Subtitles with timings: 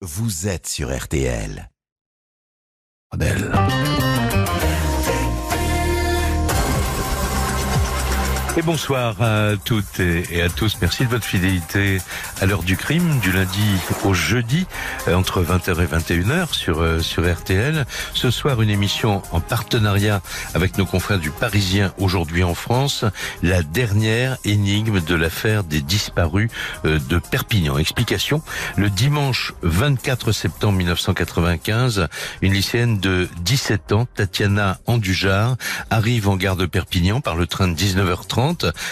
[0.00, 1.70] vous êtes sur RTL.
[8.58, 10.78] Et bonsoir à toutes et à tous.
[10.80, 11.98] Merci de votre fidélité
[12.40, 13.60] à l'heure du crime, du lundi
[14.02, 14.66] au jeudi,
[15.08, 17.84] euh, entre 20h et 21h sur, euh, sur RTL.
[18.14, 20.22] Ce soir, une émission en partenariat
[20.54, 23.04] avec nos confrères du Parisien aujourd'hui en France.
[23.42, 26.48] La dernière énigme de l'affaire des disparus
[26.86, 27.76] euh, de Perpignan.
[27.76, 28.40] Explication.
[28.78, 32.08] Le dimanche 24 septembre 1995,
[32.40, 35.56] une lycéenne de 17 ans, Tatiana Andujar,
[35.90, 38.45] arrive en gare de Perpignan par le train de 19h30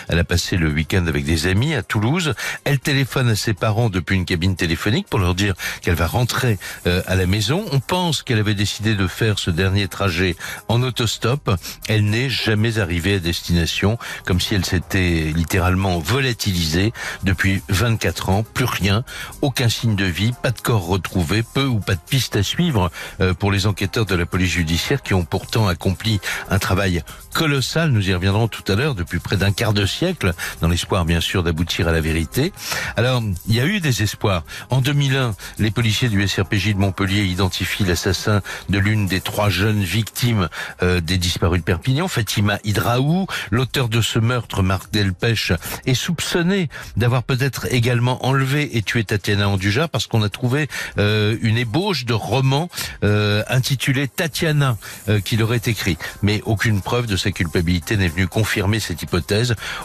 [0.08, 2.34] elle a passé le week-end avec des amis à Toulouse.
[2.64, 6.58] Elle téléphone à ses parents depuis une cabine téléphonique pour leur dire qu'elle va rentrer
[6.86, 7.64] euh, à la maison.
[7.72, 10.36] On pense qu'elle avait décidé de faire ce dernier trajet
[10.68, 11.50] en autostop.
[11.88, 18.42] Elle n'est jamais arrivée à destination, comme si elle s'était littéralement volatilisée depuis 24 ans.
[18.42, 19.04] Plus rien,
[19.42, 22.90] aucun signe de vie, pas de corps retrouvé, peu ou pas de piste à suivre
[23.20, 27.90] euh, pour les enquêteurs de la police judiciaire qui ont pourtant accompli un travail colossal.
[27.90, 31.20] Nous y reviendrons tout à l'heure depuis près d'un quart de siècle, dans l'espoir bien
[31.20, 32.52] sûr d'aboutir à la vérité.
[32.96, 34.44] Alors, il y a eu des espoirs.
[34.70, 39.82] En 2001, les policiers du SRPJ de Montpellier identifient l'assassin de l'une des trois jeunes
[39.82, 40.48] victimes
[40.82, 43.26] euh, des disparus de Perpignan, Fatima Hidraou.
[43.50, 45.52] L'auteur de ce meurtre, Marc Delpech,
[45.86, 51.36] est soupçonné d'avoir peut-être également enlevé et tué Tatiana Anduja parce qu'on a trouvé euh,
[51.42, 52.68] une ébauche de roman
[53.02, 54.76] euh, intitulé Tatiana
[55.24, 55.98] qu'il aurait écrit.
[56.22, 59.33] Mais aucune preuve de sa culpabilité n'est venue confirmer cette hypothèse.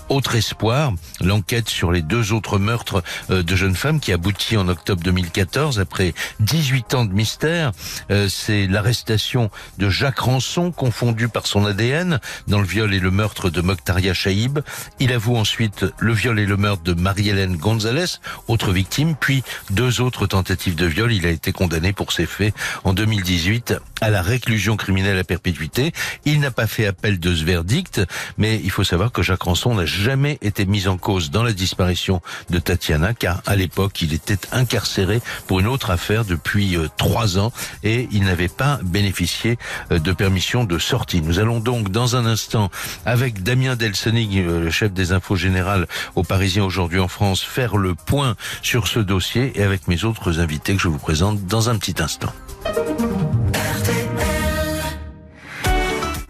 [0.10, 4.68] Autre espoir, l'enquête sur les deux autres meurtres euh, de jeunes femmes qui aboutit en
[4.68, 7.72] octobre 2014 après 18 ans de mystère.
[8.12, 13.12] Euh, c'est l'arrestation de Jacques Rançon confondu par son ADN dans le viol et le
[13.12, 14.60] meurtre de Mokhtaria Chaïb.
[15.00, 20.02] Il avoue ensuite le viol et le meurtre de Marie-Hélène Gonzalez, autre victime, puis deux
[20.02, 21.12] autres tentatives de viol.
[21.12, 22.54] Il a été condamné pour ces faits
[22.84, 25.92] en 2018 à la réclusion criminelle à perpétuité.
[26.26, 28.02] Il n'a pas fait appel de ce verdict,
[28.38, 31.54] mais il faut savoir que Jacques Ranson n'a jamais été mis en cause dans la
[31.54, 36.88] disparition de Tatiana, car à l'époque, il était incarcéré pour une autre affaire depuis euh,
[36.98, 37.52] trois ans
[37.84, 39.58] et il n'avait pas bénéficié
[39.92, 41.22] euh, de permission de sortie.
[41.22, 42.70] Nous allons donc dans un instant,
[43.06, 47.78] avec Damien Delsenig, euh, le chef des infos générales au Parisien aujourd'hui en France, faire
[47.78, 51.70] le point sur ce dossier et avec mes autres invités que je vous présente dans
[51.70, 52.34] un petit instant.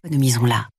[0.03, 0.78] Économisons-la.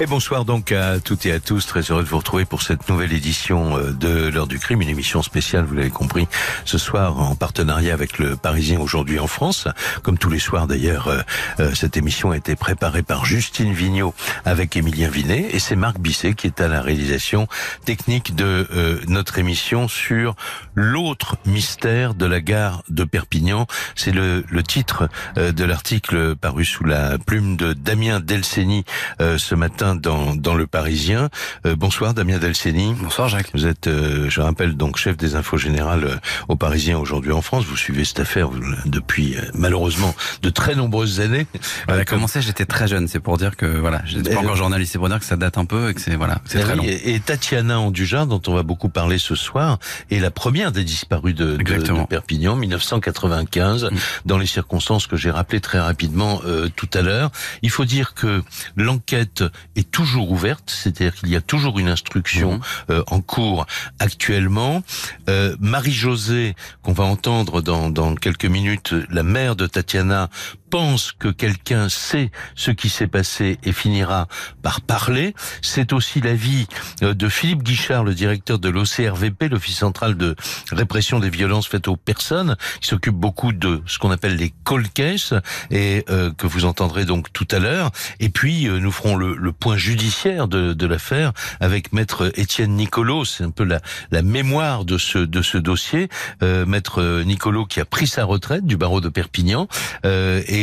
[0.00, 1.66] Et bonsoir donc à toutes et à tous.
[1.66, 4.88] Très heureux de vous retrouver pour cette nouvelle édition euh, de l'heure du crime, une
[4.88, 6.28] émission spéciale, vous l'avez compris,
[6.64, 9.66] ce soir en partenariat avec le Parisien aujourd'hui en France.
[10.04, 11.20] Comme tous les soirs d'ailleurs, euh,
[11.58, 14.14] euh, cette émission a été préparée par Justine Vignot
[14.44, 17.48] avec Émilien Vinet et c'est Marc Bisset qui est à la réalisation
[17.84, 18.68] technique de
[19.08, 20.36] notre émission sur
[20.76, 23.66] l'autre mystère de la gare de Perpignan.
[23.96, 28.84] C'est le, le titre de l'article paru sous la plume de Damien Delceni
[29.18, 31.28] ce matin dans, dans le Parisien.
[31.66, 32.94] Euh, bonsoir Damien Delceni.
[33.00, 33.50] Bonsoir Jacques.
[33.54, 36.16] Vous êtes, euh, je rappelle, donc chef des infos générales euh,
[36.48, 37.64] au Parisien aujourd'hui en France.
[37.64, 38.50] Vous suivez cette affaire
[38.86, 41.46] depuis malheureusement de très nombreuses années.
[41.88, 43.08] Elle a commencé, j'étais très jeune.
[43.08, 44.92] C'est pour dire que voilà, j'étais pas encore journaliste.
[44.92, 46.84] C'est pour dire que ça date un peu et que c'est voilà, c'est très long.
[46.84, 49.78] Et, et Tatiana Andujar, dont on va beaucoup parler ce soir,
[50.10, 53.90] est la première des disparues de, de, de Perpignan, 1995, mm.
[54.26, 57.30] dans les circonstances que j'ai rappelées très rapidement euh, tout à l'heure.
[57.62, 58.42] Il faut dire que
[58.76, 59.44] l'enquête
[59.78, 62.60] est toujours ouverte, c'est-à-dire qu'il y a toujours une instruction mhm.
[62.90, 63.66] euh, en cours
[63.98, 64.82] actuellement.
[65.28, 70.30] Euh, Marie-Josée, qu'on va entendre dans, dans quelques minutes, la mère de Tatiana,
[70.68, 74.28] pense que quelqu'un sait ce qui s'est passé et finira
[74.62, 75.34] par parler.
[75.62, 76.66] C'est aussi l'avis
[77.02, 80.36] euh, de Philippe Guichard, le directeur de l'OCRVP, l'Office central de
[80.70, 84.92] répression des violences faites aux personnes, qui s'occupe beaucoup de ce qu'on appelle les cold
[84.92, 85.34] cases
[85.70, 87.90] et euh, que vous entendrez donc tout à l'heure.
[88.20, 93.24] Et puis euh, nous ferons le, point judiciaire de, l'affaire avec maître Étienne Nicolo.
[93.24, 93.80] C'est un peu la,
[94.22, 96.08] mémoire de ce dossier.
[96.42, 99.68] maître Nicolo qui a pris sa retraite du barreau de Perpignan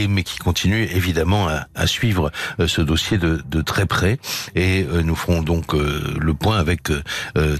[0.10, 4.20] mais qui continue évidemment à, suivre euh, ce dossier de, très près.
[4.56, 6.90] Et euh, nous ferons donc euh, le point avec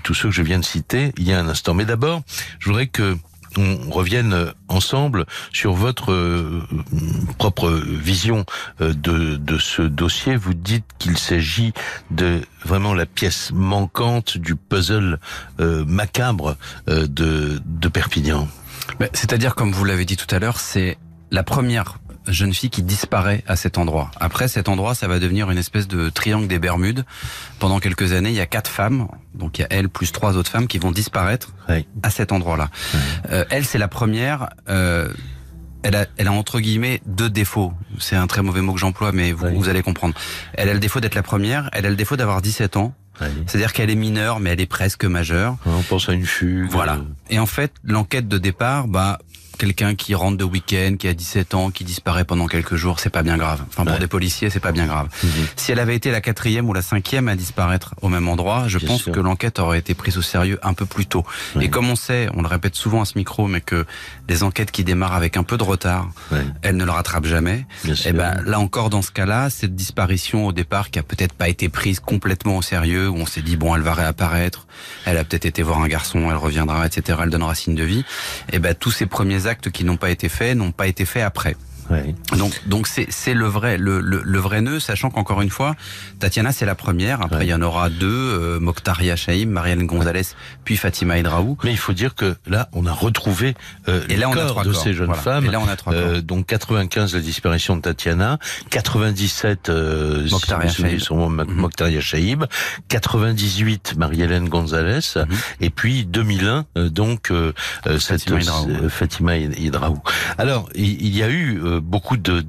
[0.04, 1.74] tous ceux que je viens de citer il y a un instant.
[1.74, 2.22] Mais d'abord,
[2.60, 3.18] je voudrais que
[3.58, 6.14] on revienne ensemble sur votre
[7.38, 8.46] propre vision
[8.80, 8.92] de,
[9.38, 10.36] de ce dossier.
[10.36, 11.72] Vous dites qu'il s'agit
[12.12, 15.20] de vraiment la pièce manquante du puzzle
[15.58, 18.50] macabre de, de Perpignan.
[19.14, 20.98] C'est-à-dire, comme vous l'avez dit tout à l'heure, c'est
[21.32, 24.12] la première jeune fille qui disparaît à cet endroit.
[24.20, 27.06] Après, cet endroit, ça va devenir une espèce de triangle des Bermudes.
[27.60, 30.38] Pendant quelques années, il y a quatre femmes, donc il y a elle plus trois
[30.38, 31.54] autres femmes qui vont disparaître
[32.04, 32.70] à cet endroit-là.
[33.32, 34.50] Euh, elle, c'est la première.
[34.70, 35.10] Euh,
[35.84, 37.72] elle a, elle a entre guillemets deux défauts.
[38.00, 40.16] C'est un très mauvais mot que j'emploie, mais vous, vous allez comprendre.
[40.54, 41.70] Elle a le défaut d'être la première.
[41.74, 42.96] Elle a le défaut d'avoir 17 ans.
[43.48, 45.58] C'est-à-dire qu'elle est mineure, mais elle est presque majeure.
[45.66, 46.70] On pense à une fugue.
[46.70, 47.00] Voilà.
[47.30, 49.20] Et en fait, l'enquête de départ, bah,
[49.56, 53.10] quelqu'un qui rentre de week-end, qui a 17 ans, qui disparaît pendant quelques jours, c'est
[53.10, 53.64] pas bien grave.
[53.70, 55.08] Enfin, pour des policiers, c'est pas bien grave.
[55.24, 55.30] Mhm.
[55.56, 58.78] Si elle avait été la quatrième ou la cinquième à disparaître au même endroit, je
[58.78, 61.26] pense que l'enquête aurait été prise au sérieux un peu plus tôt.
[61.60, 63.86] Et comme on sait, on le répète souvent à ce micro, mais que
[64.28, 66.10] les enquêtes qui démarrent avec un peu de retard,
[66.62, 67.66] elles ne le rattrapent jamais.
[67.86, 71.34] et eh ben là encore, dans ce cas-là, cette disparition au départ qui a peut-être
[71.34, 74.68] pas été prise complètement au sérieux, où on s'est dit bon, elle va réapparaître,
[75.06, 77.20] elle a peut-être été voir un garçon, elle reviendra, etc.
[77.24, 78.00] Elle donnera signe de vie.
[78.52, 81.06] Et eh ben tous ces premiers actes qui n'ont pas été faits n'ont pas été
[81.06, 81.56] faits après.
[82.38, 85.76] Donc donc c'est c'est le vrai le, le, vrai nœud, sachant qu'encore une fois,
[86.20, 87.22] Tatiana c'est la première.
[87.22, 90.24] Après il y en aura deux, euh, Mokhtaria Shaim, Marianne Gonzalez,
[90.64, 91.58] puis Fatima Hidraou.
[91.64, 93.56] Mais il faut dire que là on a retrouvé
[93.88, 95.46] euh, et là, on a trois de ces jeunes femmes.
[95.46, 98.40] Et là on a trois euh, donc 95 la disparition de Tatiana,
[98.70, 100.28] 97 euh,
[101.48, 102.48] Mokhtaria Shaim,
[102.90, 105.00] 98 Marie-Hélène Gonzalez.
[105.16, 105.26] Mhm.
[105.62, 107.54] et puis 2001 euh, donc euh,
[108.00, 110.00] Fatima cette Fatima Hidraou.
[110.38, 112.42] Alors il y a eu beaucoup de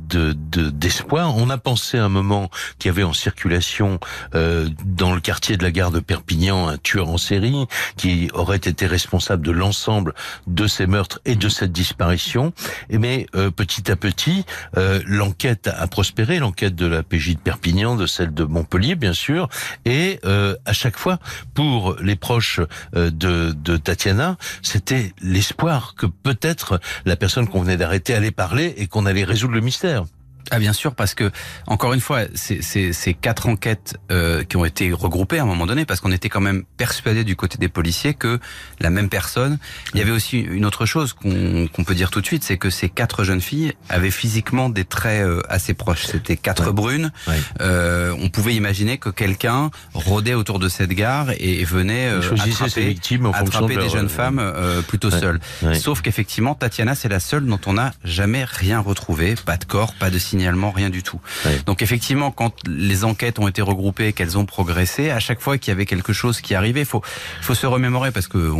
[0.70, 1.34] d'espoir.
[1.34, 3.98] De, On a pensé un moment qu'il y avait en circulation
[4.34, 8.56] euh, dans le quartier de la gare de Perpignan un tueur en série qui aurait
[8.56, 10.14] été responsable de l'ensemble
[10.46, 12.52] de ces meurtres et de cette disparition.
[12.90, 14.44] Mais euh, petit à petit,
[14.76, 19.12] euh, l'enquête a prospéré, l'enquête de la PJ de Perpignan, de celle de Montpellier, bien
[19.12, 19.48] sûr,
[19.84, 21.18] et euh, à chaque fois,
[21.54, 22.60] pour les proches
[22.94, 28.74] euh, de, de Tatiana, c'était l'espoir que peut-être la personne qu'on venait d'arrêter allait parler
[28.76, 30.04] et qu'on allait résoudre le mystère.
[30.50, 31.30] Ah bien sûr, parce que
[31.66, 35.66] encore une fois, c'est ces quatre enquêtes euh, qui ont été regroupées à un moment
[35.66, 38.38] donné, parce qu'on était quand même persuadé du côté des policiers que
[38.80, 39.58] la même personne.
[39.94, 42.70] Il y avait aussi une autre chose qu'on peut dire tout de suite, c'est que
[42.70, 46.06] ces quatre jeunes filles avaient physiquement des traits euh, assez proches.
[46.06, 47.12] C'était quatre brunes.
[47.60, 52.86] Euh, on pouvait imaginer que quelqu'un rôdait autour de cette gare et, venait euh, attraper,
[52.86, 55.40] victimes attraper des jeunes femmes euh, plutôt seules.
[55.74, 59.94] Sauf qu'effectivement, Tatiana, c'est la seule dont on n'a jamais rien retrouvé, pas de corps,
[59.94, 61.20] pas de signe signalement, rien du tout.
[61.64, 65.70] Donc effectivement, quand les enquêtes ont été regroupées, qu'elles ont progressé, à chaque fois qu'il
[65.70, 67.02] y avait quelque chose qui arrivait, faut
[67.40, 68.52] faut se remémorer parce que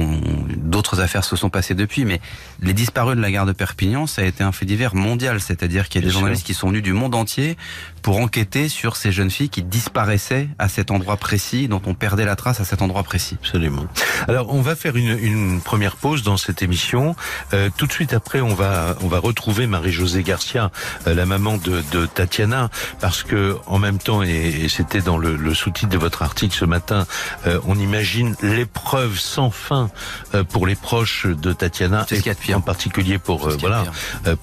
[0.56, 2.20] d'autres affaires se sont passées depuis, mais
[2.61, 5.88] les disparus de la gare de Perpignan, ça a été un fait divers mondial, c'est-à-dire
[5.88, 7.56] qu'il y a des journalistes qui sont venus du monde entier
[8.06, 12.24] pour enquêter sur ces jeunes filles qui disparaissaient à cet endroit précis, dont on perdait
[12.24, 13.36] la trace à cet endroit précis.
[13.40, 13.84] Absolument.
[14.28, 17.16] Alors on va faire une, une première pause dans cette émission.
[17.52, 20.70] Euh, tout de suite après, on va on va retrouver Marie-Josée Garcia,
[21.08, 22.70] euh, la maman de, de, Tatiana,
[23.00, 26.64] parce que en même temps, et, c'était dans le, le sous-titre de votre article ce
[26.64, 27.08] matin,
[27.48, 29.90] euh, on imagine l'épreuve sans fin
[30.36, 33.82] euh, pour les proches de Tatiana, et en particulier pour euh, voilà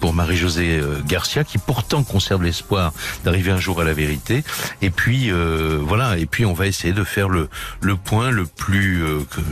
[0.01, 2.91] pour Marie-Josée Garcia, qui pourtant conserve l'espoir
[3.23, 4.43] d'arriver un jour à la vérité.
[4.81, 7.49] Et puis voilà, et puis on va essayer de faire le
[7.81, 9.03] le point le plus,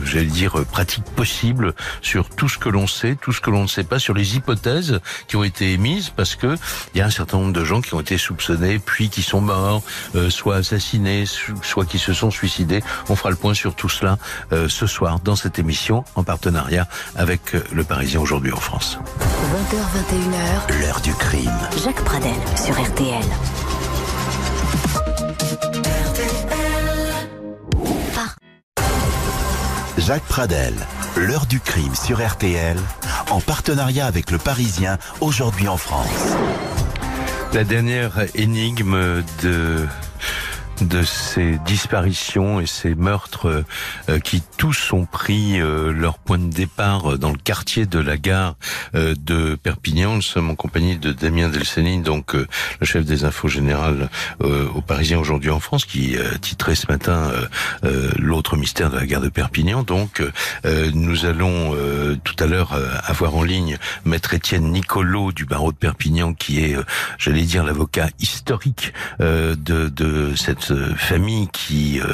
[0.04, 3.68] j'allais dire, pratique possible sur tout ce que l'on sait, tout ce que l'on ne
[3.68, 6.56] sait pas, sur les hypothèses qui ont été émises, parce que
[6.94, 9.40] il y a un certain nombre de gens qui ont été soupçonnés, puis qui sont
[9.40, 9.82] morts,
[10.14, 11.24] euh, soit assassinés,
[11.62, 12.82] soit qui se sont suicidés.
[13.08, 14.18] On fera le point sur tout cela
[14.52, 18.98] euh, ce soir dans cette émission en partenariat avec euh, Le Parisien aujourd'hui en France.
[19.20, 21.50] 20h21h, l'heure du crime.
[21.82, 23.61] Jacques Pradel sur RTL.
[29.98, 30.74] Jacques Pradel,
[31.16, 32.76] l'heure du crime sur RTL,
[33.30, 36.34] en partenariat avec Le Parisien aujourd'hui en France.
[37.52, 39.86] La dernière énigme de
[40.88, 43.64] de ces disparitions et ces meurtres
[44.08, 48.16] euh, qui tous ont pris euh, leur point de départ dans le quartier de la
[48.16, 48.56] gare
[48.94, 50.14] euh, de Perpignan.
[50.14, 52.46] Nous sommes en compagnie de Damien Delceni, donc le
[52.86, 54.08] chef des infos générales
[54.40, 57.30] au Parisien aujourd'hui en France, qui titrait ce matin
[58.18, 59.82] l'autre mystère de la gare de Perpignan.
[59.82, 60.22] Donc
[60.94, 61.76] nous allons
[62.24, 66.76] tout à l'heure avoir en ligne maître Étienne Nicolo du barreau de Perpignan, qui est,
[67.18, 72.06] j'allais dire, l'avocat historique de, de cette famille qui euh,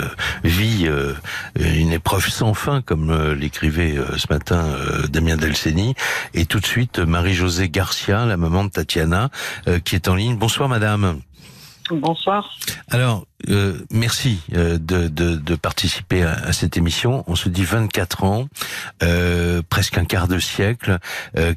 [0.44, 1.14] vit euh,
[1.58, 4.64] une épreuve sans fin, comme euh, l'écrivait ce matin
[5.08, 5.94] Damien Delceni.
[6.34, 9.30] Et tout de suite, Marie-Josée Garcia, la maman de Tatiana,
[9.84, 10.36] qui est en ligne.
[10.36, 11.20] Bonsoir, madame.
[11.90, 12.58] Bonsoir.
[12.88, 17.24] Alors, euh, merci euh, de, participer à, à, cette émission.
[17.26, 18.48] On se dit 24 ans,
[19.02, 20.98] euh, presque un quart de siècle.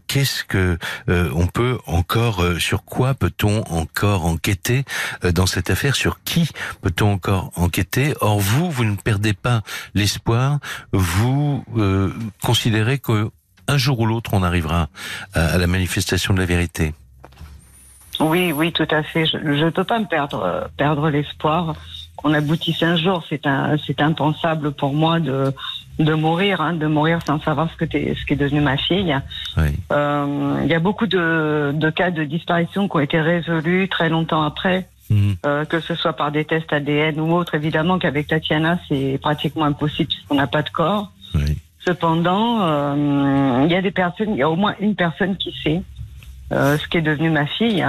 [0.07, 4.83] Qu'est-ce que on peut encore, sur quoi peut-on encore enquêter
[5.23, 5.95] dans cette affaire?
[5.95, 6.49] Sur qui
[6.81, 8.13] peut-on encore enquêter?
[8.21, 9.61] Or, vous, vous ne perdez pas
[9.93, 10.59] l'espoir.
[10.91, 11.63] Vous
[12.43, 13.29] considérez que
[13.67, 14.89] un jour ou l'autre, on arrivera
[15.33, 16.93] à la manifestation de la vérité.
[18.21, 19.25] Oui, oui, tout à fait.
[19.25, 21.75] Je ne peux pas me perdre, euh, perdre l'espoir
[22.15, 23.23] qu'on aboutisse un jour.
[23.29, 25.53] C'est un, c'est impensable pour moi de,
[25.99, 28.77] de mourir, hein, de mourir sans savoir ce que t'es, ce qui est devenu ma
[28.77, 29.15] fille.
[29.57, 29.69] Il oui.
[29.91, 34.43] euh, y a beaucoup de, de cas de disparition qui ont été résolus très longtemps
[34.43, 34.87] après.
[35.09, 35.35] Mhm.
[35.45, 39.65] Euh, que ce soit par des tests ADN ou autre, évidemment qu'avec Tatiana c'est pratiquement
[39.65, 41.11] impossible puisqu'on n'a pas de corps.
[41.35, 41.57] Oui.
[41.85, 45.53] Cependant, euh, il y a des personnes, il y a au moins une personne qui
[45.63, 45.81] sait
[46.53, 47.85] euh, ce qui est devenu ma fille.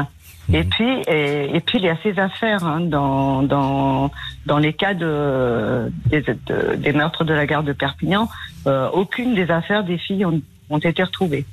[0.53, 0.69] Et mhm.
[0.71, 4.11] puis, et, et, puis il y a ces affaires hein, dans, dans,
[4.47, 8.29] dans les cas de, des, de, des meurtres de la gare de Perpignan.
[8.67, 11.47] Euh, aucune des affaires des filles ont, ont été retrouvées.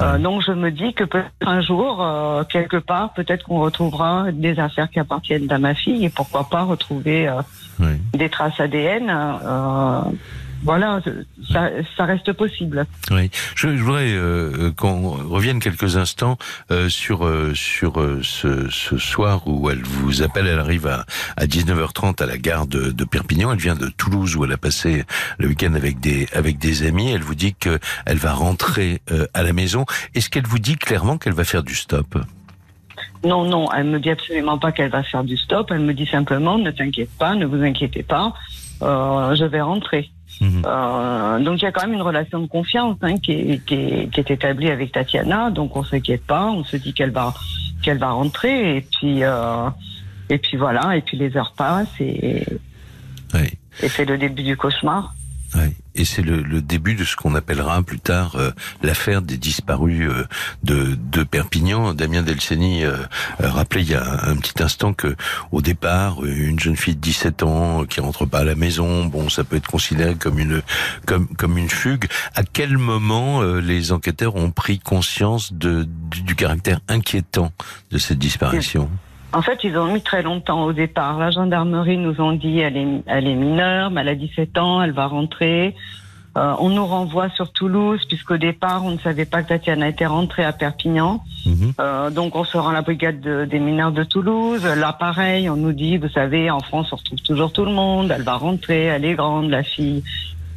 [0.00, 4.32] Euh, donc je me dis que peut-être un jour, euh, quelque part, peut-être qu'on retrouvera
[4.32, 7.42] des affaires qui appartiennent à ma fille et pourquoi pas retrouver euh,
[7.80, 8.00] oui.
[8.14, 10.00] des traces ADN euh,
[10.62, 11.00] voilà,
[11.50, 12.84] ça, ça, reste possible.
[13.10, 16.36] Oui, je, je voudrais euh, qu'on revienne quelques instants
[16.70, 20.46] euh, sur euh, sur ce, ce, soir où elle vous appelle.
[20.46, 21.06] Elle arrive à,
[21.38, 23.52] à 19h30 à la gare de, de, Perpignan.
[23.52, 25.04] Elle vient de Toulouse où elle a passé
[25.38, 27.10] le week-end avec des avec des amis.
[27.10, 29.00] Elle vous dit que elle va rentrer
[29.32, 29.86] à la maison.
[30.14, 32.18] Est-ce qu'elle vous dit clairement qu'elle va faire du stop?
[33.24, 35.70] Non, non, elle me dit absolument pas qu'elle va faire du stop.
[35.70, 38.34] Elle me dit simplement, ne t'inquiète pas, ne vous inquiétez pas,
[38.82, 40.10] je vais rentrer.
[40.40, 40.62] Mmh.
[40.64, 43.74] Euh, donc il y a quand même une relation de confiance hein, qui, est, qui,
[43.74, 47.34] est, qui, est, établie avec Tatiana, donc on s'inquiète pas, on se dit qu'elle va
[47.82, 49.68] qu'elle va rentrer et puis euh,
[50.30, 52.46] et puis voilà et puis les heures passent et,
[53.34, 53.50] oui.
[53.82, 55.14] et c'est le début du cauchemar.
[55.96, 58.52] Et c'est le, le, début de ce qu'on appellera plus tard euh,
[58.82, 60.24] l'affaire des disparus euh,
[60.62, 61.94] de, de, Perpignan.
[61.94, 62.96] Damien Delceni euh,
[63.40, 65.16] rappelait il y a un, petit instant que
[65.50, 69.28] au départ, une jeune fille de 17 ans qui rentre pas à la maison, bon,
[69.28, 70.62] ça peut être considéré comme une
[71.06, 72.06] comme comme une fugue.
[72.34, 75.88] À quel moment les enquêteurs ont pris conscience de,
[76.24, 77.52] du caractère inquiétant
[77.90, 78.88] de cette disparition?
[79.32, 81.18] En fait, ils ont mis très longtemps au départ.
[81.18, 84.82] La gendarmerie nous ont dit elle est, elle est mineure, mais elle a 17 ans,
[84.82, 85.74] elle va rentrer.
[86.36, 90.06] Euh, on nous renvoie sur Toulouse, puisqu'au départ, on ne savait pas que Tatiana était
[90.06, 91.22] rentrée à Perpignan.
[91.44, 91.70] Mmh.
[91.80, 94.64] Euh, donc, on se rend à la brigade de, des mineurs de Toulouse.
[94.64, 98.12] Là, pareil, on nous dit, vous savez, en France, on retrouve toujours tout le monde.
[98.14, 100.04] Elle va rentrer, elle est grande, la fille.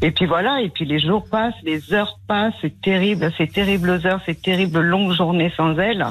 [0.04, 4.02] Et puis voilà, et puis les jours passent, les heures passent, c'est terrible, ces terribles
[4.06, 6.06] heures, ces terribles longues journées sans elle.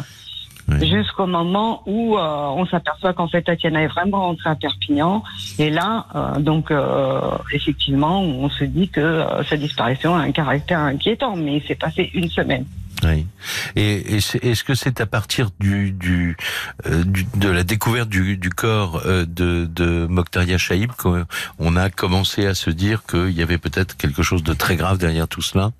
[0.80, 0.88] Oui.
[0.88, 2.20] Jusqu'au moment où euh,
[2.56, 5.22] on s'aperçoit qu'en fait Tatiana est vraiment rentrée à Perpignan.
[5.58, 7.20] Et là, euh, donc euh,
[7.52, 11.36] effectivement, on se dit que sa disparition a un caractère inquiétant.
[11.36, 12.64] Mais il s'est passé une semaine.
[13.04, 13.26] Oui.
[13.74, 16.36] Et, et est-ce que c'est à partir du, du,
[16.86, 21.90] euh, du, de la découverte du, du corps euh, de, de Mokhtaria Chaïb qu'on a
[21.90, 25.42] commencé à se dire qu'il y avait peut-être quelque chose de très grave derrière tout
[25.42, 25.72] cela?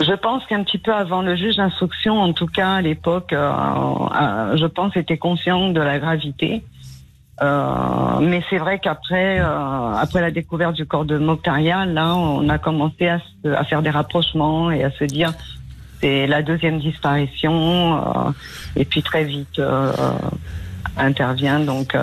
[0.00, 3.50] Je pense qu'un petit peu avant le juge d'instruction, en tout cas à l'époque, euh,
[3.50, 6.62] euh, je pense était conscient de la gravité.
[7.40, 12.48] Euh, mais c'est vrai qu'après, euh, après la découverte du corps de Mokhtaria, là, on
[12.48, 15.32] a commencé à, à, faire des rapprochements et à se dire
[16.00, 18.32] c'est la deuxième disparition.
[18.76, 19.60] Et puis très vite
[20.96, 21.96] intervient donc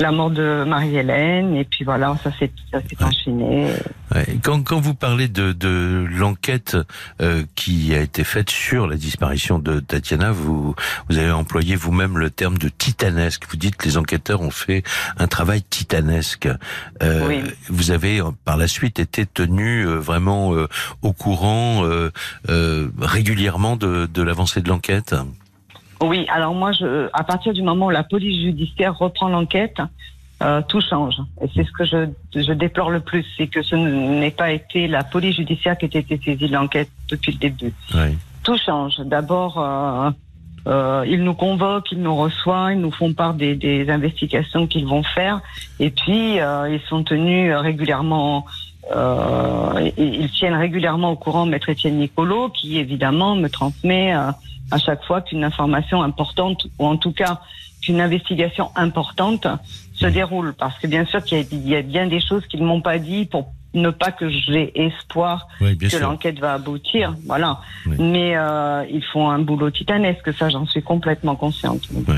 [0.00, 3.66] la mort de Marie-Hélène, et puis voilà, ça s'est s'est enchaîné.
[4.14, 4.26] Ouais.
[4.42, 6.76] Quand, quand vous parlez de, de l'enquête
[7.20, 10.74] euh, qui a été faite sur la disparition de Tatiana, vous,
[11.08, 13.44] vous avez employé vous-même le terme de titanesque.
[13.50, 14.82] Vous dites que les enquêteurs ont fait
[15.18, 16.48] un travail titanesque.
[17.02, 17.42] Euh, oui.
[17.68, 20.66] Vous avez par la suite été tenu euh, vraiment euh,
[21.02, 22.10] au courant euh,
[22.98, 25.14] régulièrement de, de l'avancée de l'enquête?
[26.02, 29.80] Oui, alors moi, je, à partir du moment où la police judiciaire reprend l'enquête,
[30.42, 31.16] euh, tout change.
[31.42, 34.88] Et c'est ce que je, je, déplore le plus, c'est que ce n'est pas été
[34.88, 37.74] la police judiciaire qui ait été saisie de l'enquête depuis le début.
[37.94, 38.16] Oui.
[38.42, 38.98] Tout change.
[39.00, 40.10] D'abord, euh,
[40.66, 44.86] euh, ils nous convoquent, ils nous reçoivent, ils nous font part des, des investigations qu'ils
[44.86, 45.40] vont faire,
[45.78, 48.46] et puis euh, ils sont tenus régulièrement.
[48.94, 54.30] Euh, ils tiennent régulièrement au courant Maître Étienne Nicolo, qui évidemment me transmet euh,
[54.70, 57.40] à chaque fois qu'une information importante, ou en tout cas
[57.82, 59.46] qu'une investigation importante
[59.94, 60.54] se déroule.
[60.54, 62.98] Parce que bien sûr qu'il y, y, a bien des choses qu'ils ne m'ont pas
[62.98, 67.14] dit pour ne pas que j'ai espoir oui, que l'enquête va aboutir.
[67.26, 67.60] Voilà.
[67.86, 67.96] Oui.
[67.98, 71.82] Mais euh, ils font un boulot titanesque, ça j'en suis complètement consciente.
[71.92, 72.16] Oui.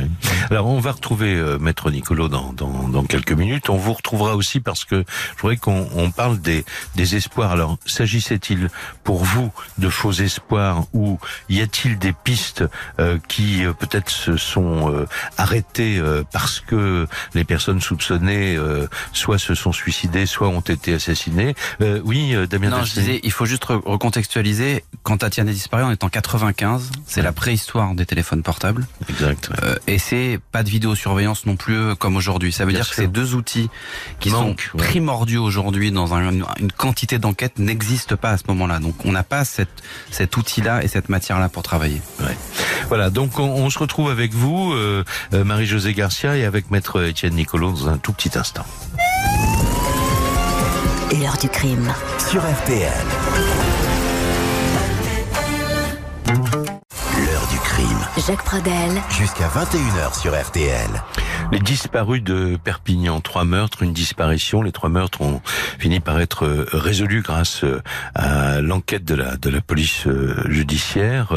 [0.50, 3.70] Alors on va retrouver euh, Maître Nicolo dans, dans, dans, quelques minutes.
[3.70, 5.04] On vous retrouvera aussi parce que
[5.36, 6.64] je voudrais qu'on on parle des,
[6.96, 7.52] des espoirs.
[7.52, 8.68] Alors s'agissait-il
[9.04, 11.18] pour vous de faux espoirs ou
[11.48, 12.64] y a-t-il des pistes
[12.98, 15.06] euh, qui euh, peut-être se sont euh,
[15.38, 16.00] arrêtées
[16.32, 18.58] parce que les personnes soupçonnées
[19.12, 21.41] soit se sont suicidées, soit ont été assassinées?
[22.04, 22.70] Oui, Damien.
[22.70, 24.84] Non, je disais, il faut juste recontextualiser.
[25.02, 26.90] Quand Tatiana disparue, on est en 95.
[27.06, 28.86] C'est la préhistoire des téléphones portables.
[29.08, 29.50] Exact.
[29.86, 32.52] et c'est pas de vidéosurveillance non plus comme aujourd'hui.
[32.52, 33.68] Ça veut dire que ces deux outils
[34.20, 38.78] qui sont primordiaux aujourd'hui dans un, une quantité d'enquêtes n'existent pas à ce moment-là.
[38.78, 42.00] Donc on n'a pas cette, cet outil-là et cette matière-là pour travailler.
[42.20, 42.36] Ouais.
[42.88, 47.02] Voilà, donc on, on, se retrouve avec vous, euh, euh, Marie-Josée Garcia, et avec Maître
[47.04, 48.66] Étienne Nicolo dans un tout petit instant.
[51.20, 51.92] L'heure du crime.
[52.18, 53.71] Sur RTL.
[58.26, 59.02] Jacques Pradel.
[59.10, 61.02] Jusqu'à 21h sur RTL.
[61.50, 64.62] Les disparus de Perpignan, trois meurtres, une disparition.
[64.62, 65.42] Les trois meurtres ont
[65.78, 67.82] fini par être euh, résolus grâce euh,
[68.14, 71.34] à l'enquête de la de la police euh, judiciaire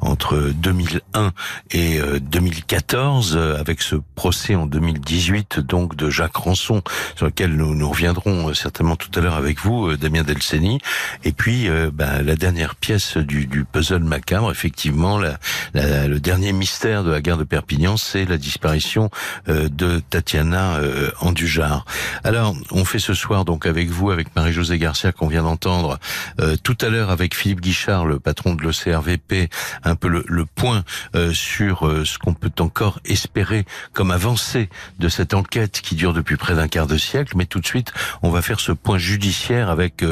[0.00, 1.32] entre 2001
[1.70, 6.82] et 2014, avec ce procès en 2018 donc de Jacques Rançon,
[7.16, 10.78] sur lequel nous nous reviendrons certainement tout à l'heure avec vous, Damien Delceni.
[11.24, 15.38] Et puis ben, la dernière pièce du, du puzzle macabre, effectivement, la,
[15.74, 19.10] la, le dernier mystère de la guerre de Perpignan, c'est la disparition
[19.48, 21.84] euh, de Tatiana euh, Andujar.
[22.22, 25.98] Alors, on fait ce soir donc avec vous, avec Marie-Josée Garcia qu'on vient d'entendre,
[26.40, 29.50] euh, tout à l'heure avec Philippe Guichard, le patron de l'OCRVP,
[29.82, 30.84] un peu le, point
[31.32, 34.68] sur ce qu'on peut encore espérer comme avancée
[35.00, 37.32] de cette enquête qui dure depuis près d'un quart de siècle.
[37.36, 37.92] Mais tout de suite,
[38.22, 40.04] on va faire ce point judiciaire avec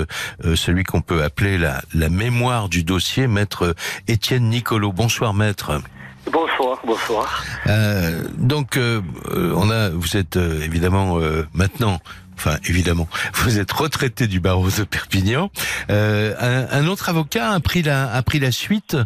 [0.56, 3.76] celui qu'on peut appeler la, la mémoire du dossier, maître
[4.08, 4.90] Étienne Nicolo.
[4.92, 5.80] Bonsoir maître.
[6.30, 7.44] Bonsoir, bonsoir.
[7.66, 9.00] Euh, donc, euh,
[9.56, 11.98] on a, vous êtes euh, évidemment euh, maintenant,
[12.36, 15.50] enfin évidemment, vous êtes retraité du barreau de Perpignan.
[15.90, 18.96] Euh, un, un, autre avocat a pris la, a pris la suite,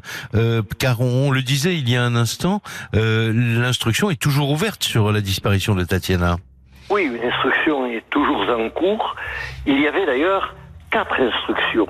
[0.78, 2.60] car on, on, le disait il y a un instant,
[2.92, 6.36] l'instruction est toujours ouverte sur la disparition de Tatiana.
[6.90, 9.16] Oui, une instruction est toujours en cours.
[9.66, 10.54] Il y avait d'ailleurs
[10.90, 11.88] quatre instructions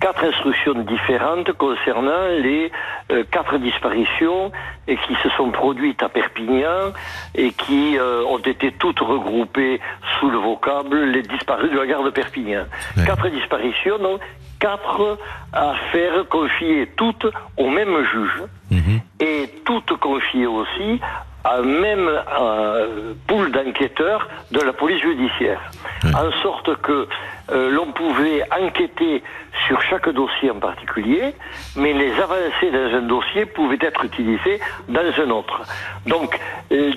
[0.00, 2.72] quatre instructions différentes concernant les
[3.12, 4.50] euh, quatre disparitions
[4.88, 6.92] et qui se sont produites à Perpignan
[7.34, 9.80] et qui euh, ont été toutes regroupées
[10.18, 12.64] sous le vocable les disparus de la gare de Perpignan.
[13.04, 14.20] Quatre disparitions, donc
[14.58, 15.18] quatre
[15.52, 17.26] affaires confiées toutes
[17.56, 19.00] au même juge mhm.
[19.20, 21.00] et toutes confiées aussi
[21.44, 25.60] à un même euh, pool d'enquêteurs de la police judiciaire.
[26.04, 27.08] En sorte que
[27.50, 29.22] euh, l'on pouvait enquêter
[29.66, 31.34] sur chaque dossier en particulier,
[31.76, 35.62] mais les avancées dans un dossier pouvaient être utilisées dans un autre.
[36.06, 36.38] Donc,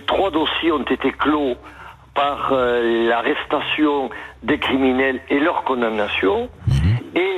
[0.07, 1.57] trois dossiers ont été clos
[2.13, 4.09] par euh, l'arrestation
[4.43, 6.49] des criminels et leur condamnation.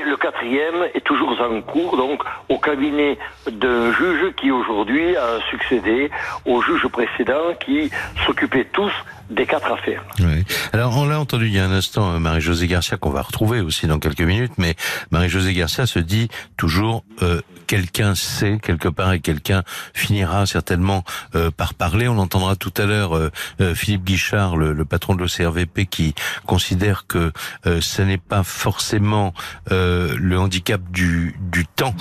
[0.05, 3.17] Le quatrième est toujours en cours, donc au cabinet
[3.49, 6.11] d'un juge qui aujourd'hui a succédé
[6.45, 7.89] aux juges précédents qui
[8.23, 8.91] s'occupaient tous
[9.29, 10.03] des quatre affaires.
[10.19, 10.43] Oui.
[10.73, 13.61] Alors on l'a entendu il y a un instant, euh, Marie-Josée Garcia, qu'on va retrouver
[13.61, 14.75] aussi dans quelques minutes, mais
[15.11, 21.03] Marie-Josée Garcia se dit toujours euh, quelqu'un sait quelque part et quelqu'un finira certainement
[21.35, 22.07] euh, par parler.
[22.07, 23.31] On entendra tout à l'heure euh,
[23.73, 26.13] Philippe Guichard, le, le patron de l'OCRVP, qui
[26.45, 27.31] considère que
[27.65, 29.33] ce n'est pas forcément
[29.71, 31.95] le handicap du, du temps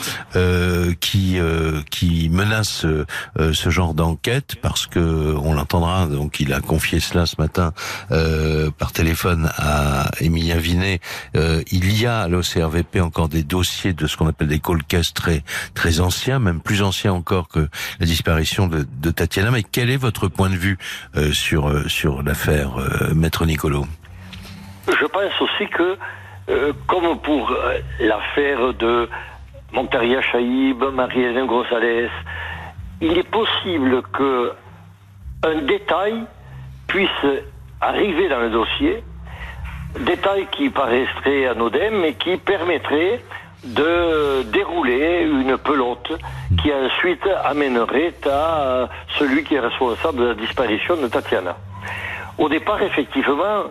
[1.01, 1.39] qui
[1.91, 2.87] qui menace
[3.39, 6.07] ce genre d'enquête, parce que on l'entendra.
[6.07, 7.73] Donc il a confié ce matin
[8.11, 11.01] euh, par téléphone à Émilien Vinet,
[11.37, 14.83] euh, il y a à l'OCRVP encore des dossiers de ce qu'on appelle des call
[15.15, 15.43] très,
[15.75, 17.69] très anciens, même plus anciens encore que
[18.01, 19.51] la disparition de, Tatiana.
[19.51, 20.79] Mais quel est votre point de vue
[21.17, 22.77] euh, sur, sur l'affaire
[23.15, 23.87] Maître Nicolo?
[24.89, 25.97] Je pense aussi que,
[26.87, 27.55] comme pour
[28.01, 29.09] l'affaire de
[29.73, 32.11] Montaria Chaïb, Marie-Hélène Gonzalez,
[33.01, 34.53] il est possible que
[35.45, 36.25] un détail
[36.87, 37.09] puisse
[37.81, 39.03] arriver dans le dossier,
[40.01, 43.21] détail qui paraîtrait anodin, mais qui permettrait
[43.65, 46.13] de dérouler une pelote
[46.63, 51.57] qui ensuite amènerait à celui qui est responsable de la disparition de Tatiana.
[52.37, 53.65] Au départ, effectivement,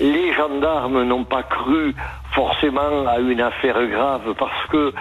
[0.00, 1.94] les gendarmes n'ont pas cru
[2.32, 4.92] forcément à une affaire grave parce que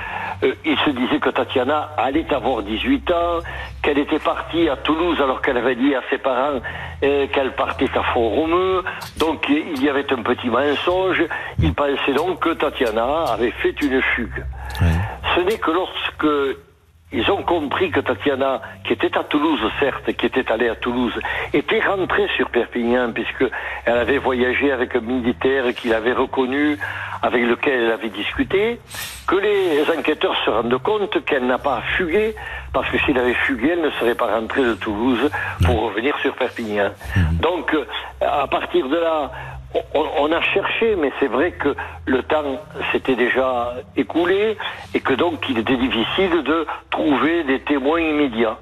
[0.43, 3.39] euh, ils se disaient que Tatiana allait avoir 18 ans,
[3.81, 6.59] qu'elle était partie à Toulouse alors qu'elle avait dit à ses parents
[7.03, 8.83] euh, qu'elle partait à Font-Romeu.
[9.17, 11.23] Donc il y avait un petit mensonge.
[11.59, 14.43] Ils pensaient donc que Tatiana avait fait une fugue.
[15.35, 16.57] Ce n'est que lorsque
[17.13, 21.13] ils ont compris que Tatiana, qui était à Toulouse, certes, qui était allée à Toulouse,
[21.53, 23.45] était rentrée sur Perpignan, puisque
[23.85, 26.77] elle avait voyagé avec un militaire qu'il avait reconnu,
[27.21, 28.79] avec lequel elle avait discuté,
[29.25, 32.35] que les enquêteurs se rendent compte qu'elle n'a pas fugué,
[32.73, 35.31] parce que s'il avait fugué, elle ne serait pas rentrée de Toulouse
[35.65, 36.91] pour revenir sur Perpignan.
[37.41, 37.85] Donc, euh,
[38.19, 39.31] à partir de là,
[39.93, 42.59] on, a cherché, mais c'est vrai que le temps
[42.91, 44.57] s'était déjà écoulé
[44.93, 48.57] et que donc il était difficile de trouver des témoins immédiats.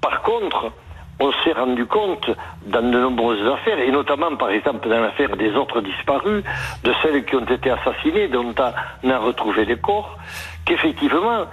[0.00, 0.72] Par contre,
[1.20, 2.30] on s'est rendu compte
[2.66, 6.42] dans de nombreuses affaires, et notamment par exemple dans l'affaire des autres disparus,
[6.82, 8.54] de celles qui ont été assassinées, dont
[9.02, 10.16] on a retrouvé les corps,
[10.64, 11.44] qu'effectivement,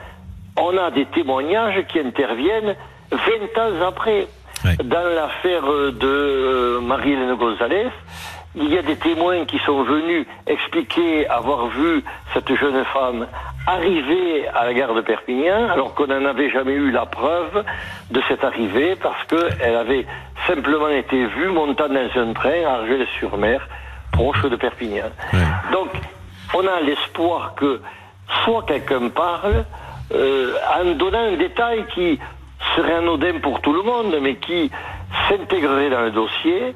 [0.57, 2.75] on a des témoignages qui interviennent
[3.11, 3.17] 20
[3.61, 4.27] ans après.
[4.65, 4.75] Ouais.
[4.83, 7.89] Dans l'affaire de euh, Marie-Hélène Gonzalez,
[8.59, 13.27] il y a des témoins qui sont venus expliquer avoir vu cette jeune femme
[13.67, 17.63] arriver à la gare de Perpignan, alors qu'on n'en avait jamais eu la preuve
[18.09, 20.07] de cette arrivée, parce qu'elle avait
[20.47, 23.67] simplement été vue montant dans un train à Argelès-sur-Mer,
[24.11, 25.11] proche de Perpignan.
[25.33, 25.39] Ouais.
[25.71, 25.89] Donc,
[26.53, 27.81] on a l'espoir que
[28.43, 29.65] soit quelqu'un parle,
[30.13, 32.19] euh, en donnant un détail qui
[32.75, 34.71] serait anodin pour tout le monde, mais qui
[35.27, 36.73] s'intégrerait dans le dossier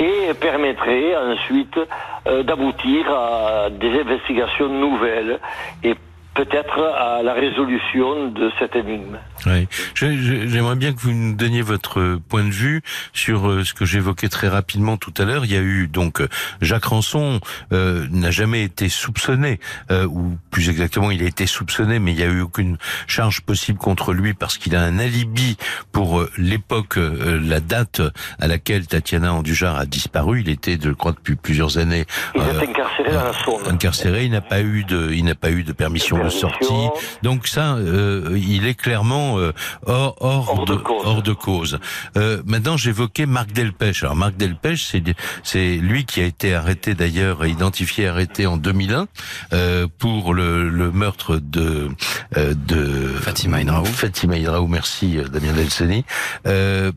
[0.00, 1.78] et permettrait ensuite
[2.26, 5.38] euh, d'aboutir à des investigations nouvelles
[5.82, 5.94] et
[6.34, 9.18] peut-être à la résolution de cette énigme.
[9.46, 9.66] Oui.
[9.94, 14.28] J'aimerais bien que vous nous donniez votre point de vue sur euh, ce que j'évoquais
[14.28, 15.44] très rapidement tout à l'heure.
[15.44, 16.28] Il y a eu donc euh,
[16.60, 17.40] Jacques Ranson
[17.72, 22.16] euh, n'a jamais été soupçonné, euh, ou plus exactement, il a été soupçonné, mais il
[22.16, 22.76] n'y a eu aucune
[23.06, 25.56] charge possible contre lui parce qu'il a un alibi
[25.92, 28.02] pour euh, l'époque, euh, la date
[28.38, 30.40] à laquelle Tatiana Andujar a disparu.
[30.40, 33.62] Il était, je crois, depuis plusieurs années Il incarcéré dans la Saône.
[33.68, 34.24] incarcéré.
[34.24, 36.48] Il n'a pas eu de, il n'a pas eu de permission de Permission.
[36.50, 37.00] sortie.
[37.22, 39.52] Donc ça, euh, il est clairement euh,
[39.86, 41.02] hors, hors, Hors de de, cause.
[41.06, 41.78] hors de cause.
[42.16, 44.02] Euh, maintenant, j'évoquais Marc Delpech.
[44.02, 45.02] Alors Marc Delpech, c'est
[45.42, 49.06] c'est lui qui a été arrêté d'ailleurs, identifié, arrêté en 2001
[49.52, 51.88] euh, pour le, le meurtre de
[52.36, 53.84] euh, de Fatima Hidraou.
[53.84, 56.04] Fatima Hidraou, merci Damien Delceni.
[56.46, 56.92] Euh,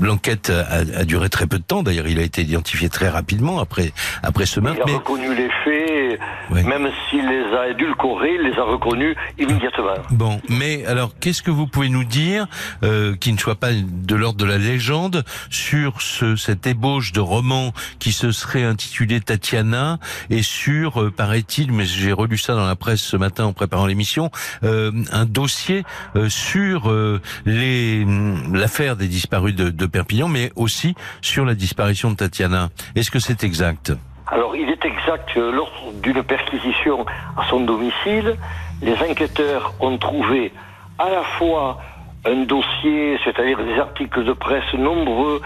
[0.00, 1.82] L'enquête a, a duré très peu de temps.
[1.82, 3.92] D'ailleurs, il a été identifié très rapidement après
[4.22, 4.80] après ce meurtre.
[4.86, 6.62] Il a Mais reconnu les faits, Ouais.
[6.62, 9.68] même s'il les a édulcorés, il les a reconnus immédiatement.
[10.10, 12.46] Bon, mais alors, qu'est-ce que vous pouvez nous dire
[12.82, 17.20] euh, qui ne soit pas de l'ordre de la légende sur ce, cette ébauche de
[17.20, 19.98] roman qui se serait intitulé Tatiana
[20.30, 23.86] et sur, euh, paraît-il, mais j'ai relu ça dans la presse ce matin en préparant
[23.86, 24.30] l'émission,
[24.64, 25.84] euh, un dossier
[26.16, 32.10] euh, sur euh, hum, l'affaire des disparus de, de Perpignan, mais aussi sur la disparition
[32.10, 32.70] de Tatiana.
[32.94, 33.92] Est-ce que c'est exact?
[34.26, 37.06] Alors, il est exact lors d'une perquisition
[37.36, 38.36] à son domicile,
[38.82, 40.52] les enquêteurs ont trouvé
[40.98, 41.78] à la fois
[42.24, 45.40] un dossier, c'est-à-dire des articles de presse nombreux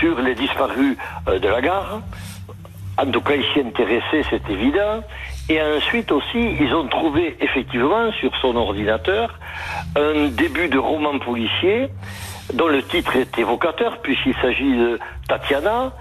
[0.00, 0.96] sur les disparus
[1.28, 2.00] euh, de la gare.
[2.98, 5.02] En tout cas, ils s'y intéressaient, c'est évident.
[5.48, 9.38] Et ensuite aussi, ils ont trouvé effectivement sur son ordinateur
[9.94, 11.88] un début de roman policier
[12.54, 15.92] dont le titre est évocateur puisqu'il s'agit de Tatiana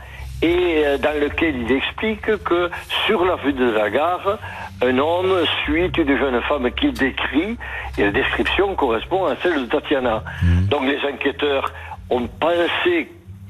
[0.41, 2.69] et euh, dans lequel il explique que
[3.05, 4.37] sur la rue de la gare,
[4.83, 7.57] un homme suit une jeune femme qu'il décrit
[7.97, 10.23] et la description correspond à celle de Tatiana.
[10.69, 11.71] Donc les enquêteurs
[12.09, 13.09] ont pensé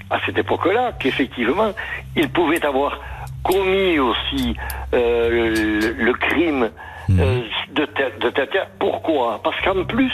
[0.10, 1.72] à cette époque-là qu'effectivement,
[2.16, 3.00] il pouvait avoir
[3.44, 4.56] commis aussi
[4.94, 6.70] euh, le, le crime
[7.10, 8.68] euh, de, Ta- de Tatiana.
[8.80, 9.40] Pourquoi?
[9.44, 10.12] Parce qu'en plus,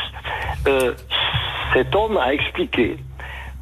[0.68, 0.94] euh,
[1.74, 2.98] cet homme a expliqué,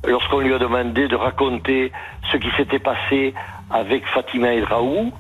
[0.08, 1.92] lorsqu'on lui a demandé de raconter
[2.32, 3.34] ce qui s'était passé
[3.72, 5.12] avec Fatima El Raoult,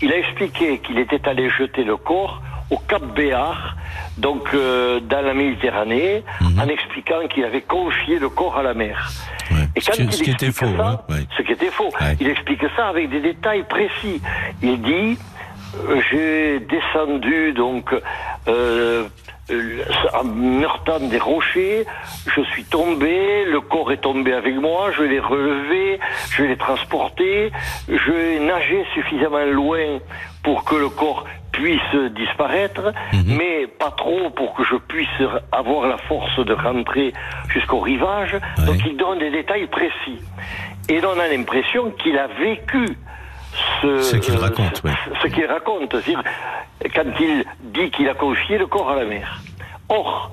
[0.00, 3.76] il a expliqué qu'il était allé jeter le corps au Cap Béar,
[4.18, 6.60] donc euh, dans la Méditerranée, Mhm.
[6.60, 9.10] en expliquant qu'il avait confié le corps à la mer.
[9.50, 9.56] Ouais.
[9.74, 11.26] Et Ce quand qui- il ce qui était faux, ça, hein, ouais.
[11.36, 12.16] ce qui était faux, Ouais.
[12.20, 14.20] il explique ça avec des détails précis.
[14.62, 15.18] Il dit
[15.88, 17.94] euh, j'ai descendu donc
[18.48, 19.06] euh,
[19.50, 21.84] en heurtant des rochers,
[22.34, 25.98] je suis tombé, le corps est tombé avec moi, je l'ai relevé,
[26.30, 27.50] je l'ai transporté,
[27.88, 29.98] je nageais suffisamment loin
[30.42, 32.92] pour que le corps puisse disparaître,
[33.26, 35.08] mais pas trop pour que je puisse
[35.50, 37.12] avoir la force de rentrer
[37.48, 38.36] jusqu'au rivage.
[38.66, 40.20] Donc il donne des détails précis.
[40.88, 42.96] Et on a l'impression qu'il a vécu
[43.82, 44.92] ce, Ce qu'il raconte, ce- oui.
[45.22, 46.22] ce qu'il raconte, c'est-à-dire
[46.94, 49.40] quand il dit qu'il a confié le corps à la mer.
[49.88, 50.32] Or,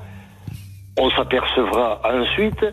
[0.97, 2.65] on s'apercevra ensuite,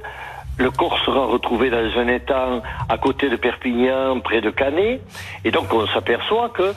[0.58, 5.00] le corps sera retrouvé dans un étang à côté de Perpignan, près de Canet,
[5.44, 6.74] et donc on s'aperçoit que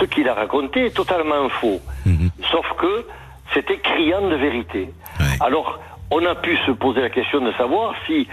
[0.00, 1.80] ce qu'il a raconté est totalement faux.
[2.04, 2.30] Mhm.
[2.50, 3.06] Sauf que
[3.54, 4.90] c'était criant de vérité.
[5.40, 5.78] Alors,
[6.10, 8.26] on a pu se poser la question de savoir si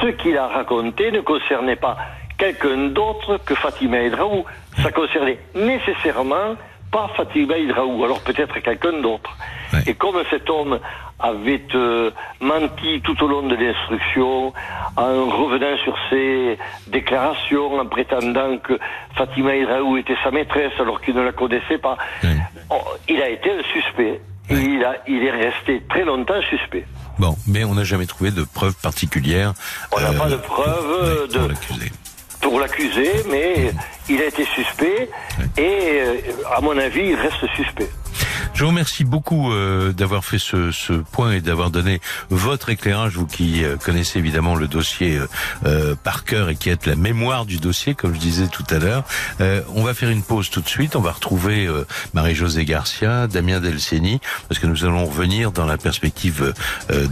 [0.00, 1.96] ce qu'il a raconté ne concernait pas
[2.38, 4.44] quelqu'un d'autre que Fatima Hidraou.
[4.82, 6.56] Ça concernait nécessairement
[6.90, 9.36] pas Fatima Hidraou, alors peut-être quelqu'un d'autre.
[9.72, 9.82] Ouais.
[9.86, 10.78] Et comme cet homme
[11.20, 14.52] avait euh, menti tout au long de l'instruction,
[14.96, 18.78] en revenant sur ses déclarations, en prétendant que
[19.16, 22.36] Fatima Hidraou était sa maîtresse alors qu'il ne la connaissait pas, Ouais.
[22.70, 22.76] oh,
[23.08, 24.20] il a été un suspect.
[24.50, 26.86] Et il, a, il est resté très longtemps suspect.
[27.18, 29.52] Bon, mais on n'a jamais trouvé de preuves particulières.
[29.94, 31.54] On n'a euh, pas de preuves de.
[32.40, 33.72] Pour l'accuser, mais
[34.08, 35.10] il a été suspect
[35.56, 36.16] et, euh,
[36.56, 37.88] à mon avis, il reste suspect.
[38.58, 43.24] Je vous remercie beaucoup euh, d'avoir fait ce, point et d'avoir donné votre éclairage, vous
[43.24, 45.20] qui euh, connaissez évidemment le dossier
[45.64, 48.80] euh, par cœur et qui êtes la mémoire du dossier, comme je disais tout à
[48.80, 49.04] l'heure.
[49.74, 50.96] On va faire une pause tout de suite.
[50.96, 51.68] On va retrouver
[52.14, 56.52] Marie-Josée Garcia, Damien Delceni, parce que nous allons revenir dans la perspective,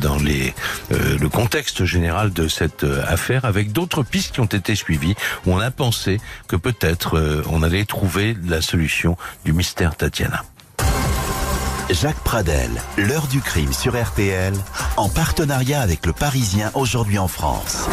[0.00, 0.52] dans les,
[0.90, 5.14] le contexte général de cette affaire, avec d'autres pistes qui ont été suivies,
[5.46, 10.42] où on a pensé que peut-être on allait trouver la solution du mystère Tatiana.
[11.90, 14.54] Jacques Pradel, l'heure du crime sur RTL,
[14.96, 17.86] en partenariat avec le Parisien aujourd'hui en France.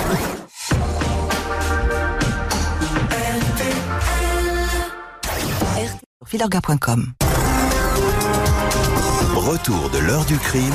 [6.25, 7.13] Filorga.com.
[9.35, 10.73] Retour de l'heure du crime,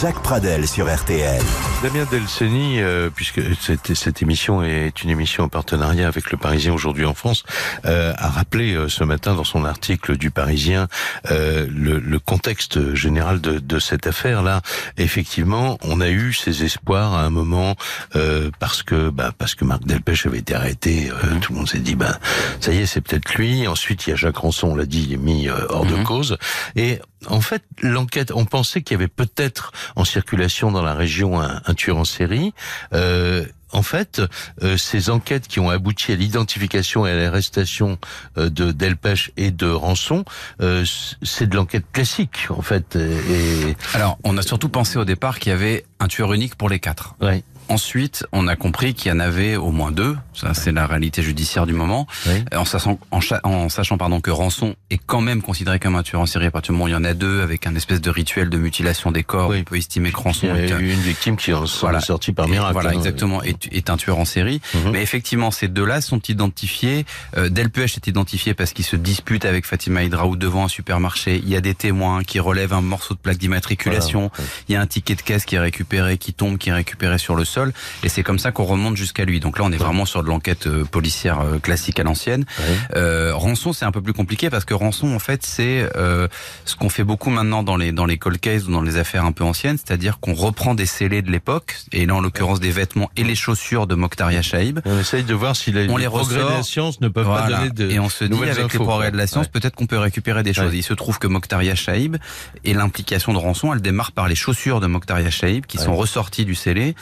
[0.00, 1.42] Jacques Pradel sur RTL.
[1.80, 6.72] Damien Delceni, euh, puisque cette, cette émission est une émission en partenariat avec Le Parisien
[6.74, 7.44] aujourd'hui en France,
[7.84, 10.88] euh, a rappelé euh, ce matin dans son article du Parisien
[11.30, 14.60] euh, le, le contexte général de, de cette affaire-là.
[14.96, 17.76] Effectivement, on a eu ces espoirs à un moment
[18.16, 21.10] euh, parce que bah, parce que Marc Delpech avait été arrêté.
[21.10, 22.18] euh, Tout le monde s'est dit, bah,
[22.58, 23.68] ça y est, c'est peut-être lui.
[23.68, 26.38] Ensuite, il y a Jacques Ranson, on l'a dit, mis hors de cause.
[26.74, 31.40] Et en fait, l'enquête, on pensait qu'il y avait peut-être en circulation dans la région
[31.40, 32.52] un, un tueur en série.
[32.92, 34.22] Euh, en fait,
[34.62, 37.98] euh, ces enquêtes qui ont abouti à l'identification et à l'arrestation
[38.38, 40.24] euh, de Delpech et de Rançon,
[40.62, 40.84] euh,
[41.22, 42.96] c'est de l'enquête classique, en fait.
[42.96, 46.68] Et, Alors, on a surtout pensé au départ qu'il y avait un tueur unique pour
[46.68, 47.14] les quatre.
[47.20, 50.16] ouais, Ensuite, on a compris qu'il y en avait au moins deux.
[50.34, 52.06] Ça, c'est la réalité judiciaire du moment.
[52.26, 52.44] Oui.
[52.56, 56.02] En sachant, en, cha- en sachant pardon, que Rançon est quand même considéré comme un
[56.02, 57.74] tueur en série à partir du moment où il y en a deux avec un
[57.74, 59.50] espèce de rituel de mutilation des corps.
[59.50, 59.58] Oui.
[59.60, 61.50] On peut estimer que il Rançon y a est une victime qui
[61.80, 61.98] Voilà.
[61.98, 62.72] est sortie par miracle.
[62.72, 62.92] Voilà, hein.
[62.92, 64.60] exactement, est, est un tueur en série.
[64.74, 64.92] Mhm.
[64.92, 67.04] Mais effectivement, ces deux-là sont identifiés.
[67.36, 71.36] Euh, Delpech est identifié parce qu'il se dispute avec Fatima Hydraou devant un supermarché.
[71.42, 74.30] Il y a des témoins qui relèvent un morceau de plaque d'immatriculation.
[74.34, 74.50] Voilà.
[74.68, 77.18] Il y a un ticket de caisse qui est récupéré, qui tombe, qui est récupéré
[77.18, 77.57] sur le sol.
[78.02, 79.40] Et c'est comme ça qu'on remonte jusqu'à lui.
[79.40, 82.44] Donc là, on est vraiment sur de l'enquête euh, policière euh, classique à l'ancienne.
[82.58, 82.64] Ouais.
[82.96, 86.28] Euh, Rançon, c'est un peu plus compliqué parce que Rançon, en fait, c'est euh,
[86.64, 89.24] ce qu'on fait beaucoup maintenant dans les dans les cold cases ou dans les affaires
[89.24, 92.70] un peu anciennes, c'est-à-dire qu'on reprend des scellés de l'époque, et là en l'occurrence des
[92.70, 94.80] vêtements et les chaussures de Mokhtaria Shaib.
[94.84, 97.48] On essaye de voir si les, On les progrès de la science ne peuvent pas
[97.48, 99.50] donner de et on se dit avec infos, les progrès de la science, Ouais.
[99.52, 100.72] peut-être qu'on peut récupérer des choses.
[100.72, 100.78] Ouais.
[100.78, 102.16] Il se trouve que Mokhtaria Shaib
[102.64, 106.44] et l'implication de Rançon, elle démarre par les chaussures de Mokhtaria Shaib qui sont ressorties
[106.44, 106.94] du scellé.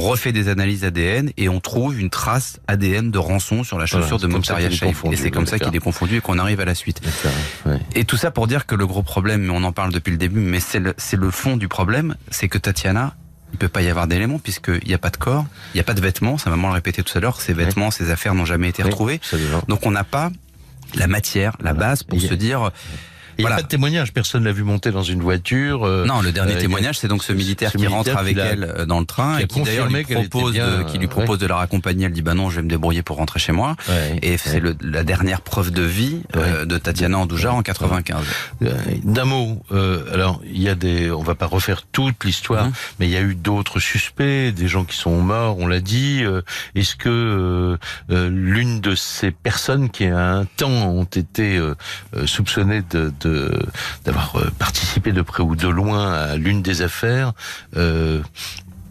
[0.00, 3.84] On refait des analyses ADN et on trouve une trace ADN de Rançon sur la
[3.84, 6.74] chaussure de confondu, Et c'est comme ça qu'il est confondu et qu'on arrive à la
[6.74, 7.02] suite.
[7.66, 7.78] Ouais.
[7.94, 10.16] Et tout ça pour dire que le gros problème, mais on en parle depuis le
[10.16, 13.14] début, mais c'est le, fond du problème, c'est que Tatiana,
[13.52, 15.84] il peut pas y avoir d'éléments puisqu'il n'y a pas de corps, il n'y a
[15.84, 18.46] pas de vêtements, sa maman le répétait tout à l'heure, ces vêtements, ces affaires n'ont
[18.46, 19.16] jamais été Oui, retrouvées.
[19.16, 19.62] absolument.
[19.68, 20.30] Donc on n'a pas
[20.94, 22.70] la matière, la base pour se dire...
[23.40, 25.84] Il n'y a pas de témoignage, personne l'a vu monter dans une voiture.
[25.84, 28.34] euh, Non, le dernier euh, témoignage, c'est donc ce militaire ce qui militaire rentre avec
[28.36, 30.98] qui elle euh, dans le train qui et qui d'ailleurs lui propose, bien, de, qui
[30.98, 32.06] lui propose de la raccompagner.
[32.06, 33.76] Elle dit bah non, je vais me débrouiller pour rentrer chez moi.
[33.88, 34.36] Ouais, Et ouais.
[34.38, 38.24] c'est la dernière preuve de vie euh, de Tatiana Andoujar en 95.
[38.62, 38.72] Euh,
[39.04, 42.72] D'un mot, euh, alors il y a des, on va pas refaire toute l'histoire, Mhm.
[42.98, 46.22] mais il y a eu d'autres suspects, des gens qui sont morts, on l'a dit.
[46.74, 47.78] Est-ce que
[48.10, 51.60] l'une de ces personnes qui à un temps ont été
[52.26, 53.29] soupçonnées de de-
[54.04, 57.32] d'avoir euh, participé de près ou de loin à l'une des affaires
[57.76, 58.20] euh,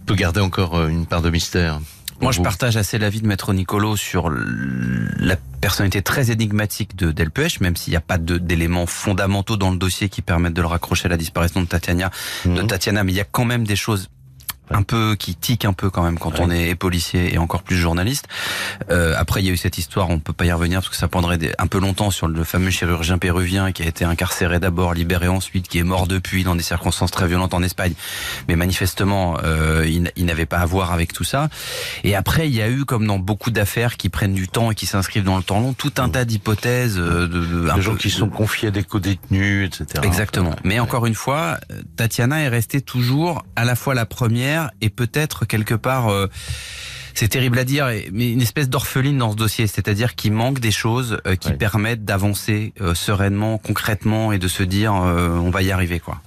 [0.05, 1.79] peut garder encore euh, une part de mystère
[2.21, 7.59] Moi, je partage assez l'avis de Maître Nicolo sur la personnalité très énigmatique de Delpech,
[7.61, 11.05] même s'il n'y a pas d'éléments fondamentaux dans le dossier qui permettent de le raccrocher
[11.05, 12.11] à la disparition de Tatiana,
[12.45, 12.67] de Mhm.
[12.67, 14.09] Tatiana, mais il y a quand même des choses
[14.69, 17.77] un peu qui tique un peu quand même quand on est policier et encore plus
[17.77, 18.27] journaliste.
[18.91, 20.95] Euh, après, il y a eu cette histoire, on peut pas y revenir parce que
[20.95, 24.93] ça prendrait un peu longtemps sur le fameux chirurgien péruvien qui a été incarcéré d'abord,
[24.93, 27.93] libéré ensuite, qui est mort depuis dans des circonstances très violentes en Espagne.
[28.47, 31.49] Mais manifestement, euh, il, il n'avait pas à voir avec tout ça.
[32.03, 34.75] Et après, il y a eu, comme dans beaucoup d'affaires qui prennent du temps et
[34.75, 37.95] qui s'inscrivent dans le temps long, tout un tas d'hypothèses euh, de, de, de gens
[37.95, 40.01] qui sont confiés à des co-détenus, etc.
[40.03, 40.55] Exactement.
[40.63, 41.57] Mais encore une fois,
[41.95, 46.09] Tatiana est restée toujours à la fois la première et peut-être quelque part.
[46.09, 46.27] Euh,
[47.15, 50.71] c'est terrible à dire, mais une espèce d'orpheline dans ce dossier, c'est-à-dire qu'il manque des
[50.71, 55.71] choses euh, qui permettent d'avancer euh, sereinement, concrètement, et de se dire on va y
[55.71, 56.21] arriver, quoi.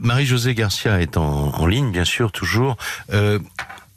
[0.00, 2.76] Marie-Josée Garcia est en, en, ligne, bien sûr, toujours.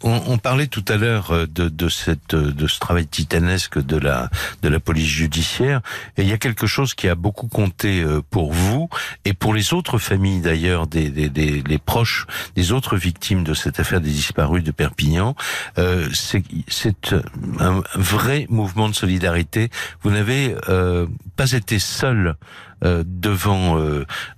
[0.04, 3.80] On, on, parlait tout à l'heure euh, de, de, cette, euh, de ce travail titanesque
[3.80, 4.30] de la,
[4.62, 5.82] de la police judiciaire.
[6.18, 8.90] Et il y a quelque chose qui a beaucoup compté euh, pour vous
[9.26, 13.54] et pour les autres familles d'ailleurs, des, des, des les proches des autres victimes de
[13.54, 15.36] cette affaire des disparus de Perpignan.
[15.78, 17.16] Euh, C'est
[17.60, 19.70] un vrai mouvement de solidarité.
[20.04, 22.36] Vous n'avez euh, pas été seul
[22.84, 23.80] euh, devant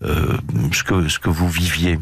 [0.02, 2.00] ce, que, ce que vous viviez.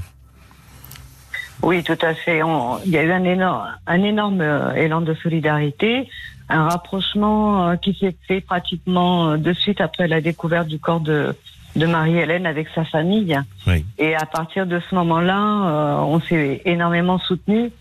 [1.63, 2.43] Oui, tout à fait.
[2.43, 6.09] On, il y a eu un énorme, un énorme euh, élan de solidarité,
[6.49, 10.99] un rapprochement euh, qui s'est fait pratiquement euh, de suite après la découverte du corps
[10.99, 11.35] de,
[11.75, 13.37] de Marie-Hélène avec sa famille.
[13.65, 13.85] Oui.
[13.97, 17.71] Et à partir de ce moment-là, on s'est énormément soutenus.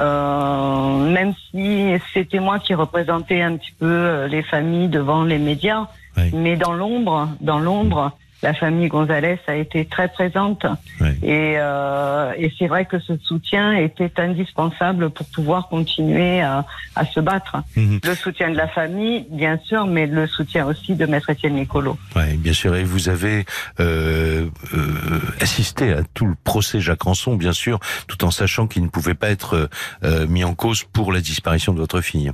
[0.00, 5.88] Euh, même si c'était moi qui représentais un petit peu les familles devant les médias,
[6.16, 6.30] oui.
[6.32, 10.64] mais dans l'ombre, dans l'ombre, la famille Gonzalez a été très présente
[11.00, 11.08] oui.
[11.22, 17.04] et, euh, et c'est vrai que ce soutien était indispensable pour pouvoir continuer à, à
[17.04, 17.56] se battre.
[17.76, 17.98] Mmh.
[18.04, 21.98] Le soutien de la famille, bien sûr, mais le soutien aussi de Maître Étienne Nicolo.
[22.16, 22.76] Oui, bien sûr.
[22.76, 23.44] Et vous avez
[23.80, 28.82] euh, euh, assisté à tout le procès Jacques Ranson, bien sûr, tout en sachant qu'il
[28.82, 29.68] ne pouvait pas être
[30.04, 32.32] euh, mis en cause pour la disparition de votre fille.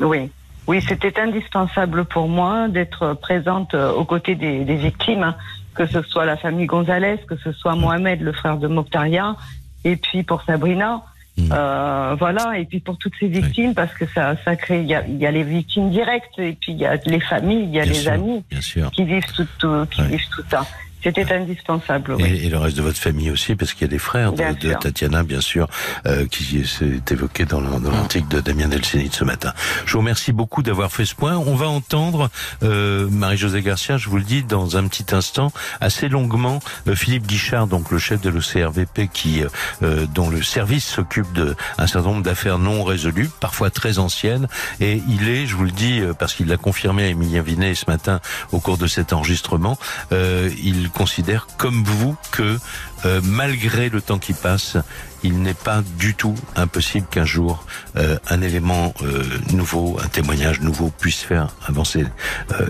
[0.00, 0.30] Oui.
[0.66, 5.36] Oui, c'était indispensable pour moi d'être présente aux côtés des, des, victimes, hein,
[5.74, 9.36] que ce soit la famille Gonzalez, que ce soit Mohamed, le frère de Mokhtaria,
[9.84, 11.02] et puis pour Sabrina.
[11.38, 11.48] Mmh.
[11.50, 13.74] Euh, voilà, et puis pour toutes ces victimes, oui.
[13.74, 16.72] parce que ça, ça crée, il y a, y a, les victimes directes, et puis
[16.72, 18.44] il y a les familles, il y a bien les sûr, amis
[18.92, 20.08] qui vivent tout, tout qui oui.
[20.08, 20.66] vivent tout ça.
[21.02, 22.16] C'était indispensable.
[22.18, 22.40] Et, oui.
[22.44, 24.74] et, le reste de votre famille aussi, parce qu'il y a des frères de, de,
[24.74, 25.68] Tatiana, bien sûr,
[26.06, 29.52] euh, qui s'est évoqué dans l'article de Damien Delcénit ce matin.
[29.86, 31.36] Je vous remercie beaucoup d'avoir fait ce point.
[31.36, 32.30] On va entendre
[32.62, 37.26] euh, Marie-Josée Garcia, je vous le dis, dans un petit instant, assez longuement, euh, Philippe
[37.26, 39.42] Guichard, donc le chef de l'OCRVP, qui
[39.82, 44.48] euh, dont le service s'occupe de un certain nombre d'affaires non résolues, parfois très anciennes,
[44.80, 47.74] et il est, je vous le dis, euh, parce qu'il l'a confirmé à Emilien Vinet
[47.74, 48.20] ce matin
[48.52, 49.78] au cours de cet enregistrement,
[50.12, 52.58] euh, il considère comme vous que
[53.04, 54.76] euh, malgré le temps qui passe,
[55.22, 57.64] il n'est pas du tout impossible qu'un jour
[57.96, 62.06] euh, un élément euh, nouveau, un témoignage nouveau puisse faire avancer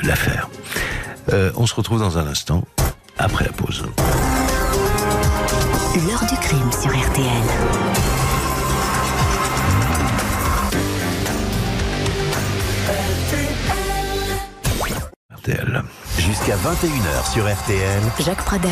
[0.02, 0.48] l'affaire.
[1.56, 2.64] on se retrouve dans un instant
[3.18, 3.84] après la pause.
[5.94, 7.26] L'heure du crime sur RTL.
[15.36, 15.82] RTL.
[16.18, 18.02] Jusqu'à 21h sur RTL.
[18.20, 18.70] Jacques Pradel.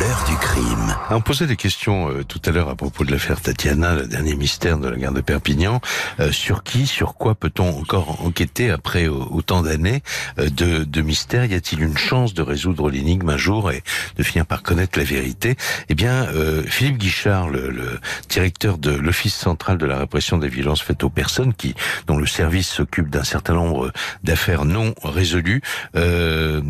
[0.00, 0.96] L'heure du crime.
[1.10, 4.34] On posait des questions euh, tout à l'heure à propos de l'affaire Tatiana, le dernier
[4.34, 5.80] mystère de la gare de Perpignan.
[6.18, 10.02] Euh, sur qui, sur quoi peut-on encore enquêter après autant d'années
[10.38, 13.82] euh, de, de mystère Y a-t-il une chance de résoudre l'énigme un jour et
[14.16, 15.56] de finir par connaître la vérité?
[15.88, 20.48] Eh bien, euh, Philippe Guichard, le, le directeur de l'Office central de la répression des
[20.48, 21.74] violences faites aux personnes, qui
[22.08, 23.92] dont le service s'occupe d'un certain nombre
[24.24, 25.62] d'affaires non résolues,
[25.96, 26.60] euh,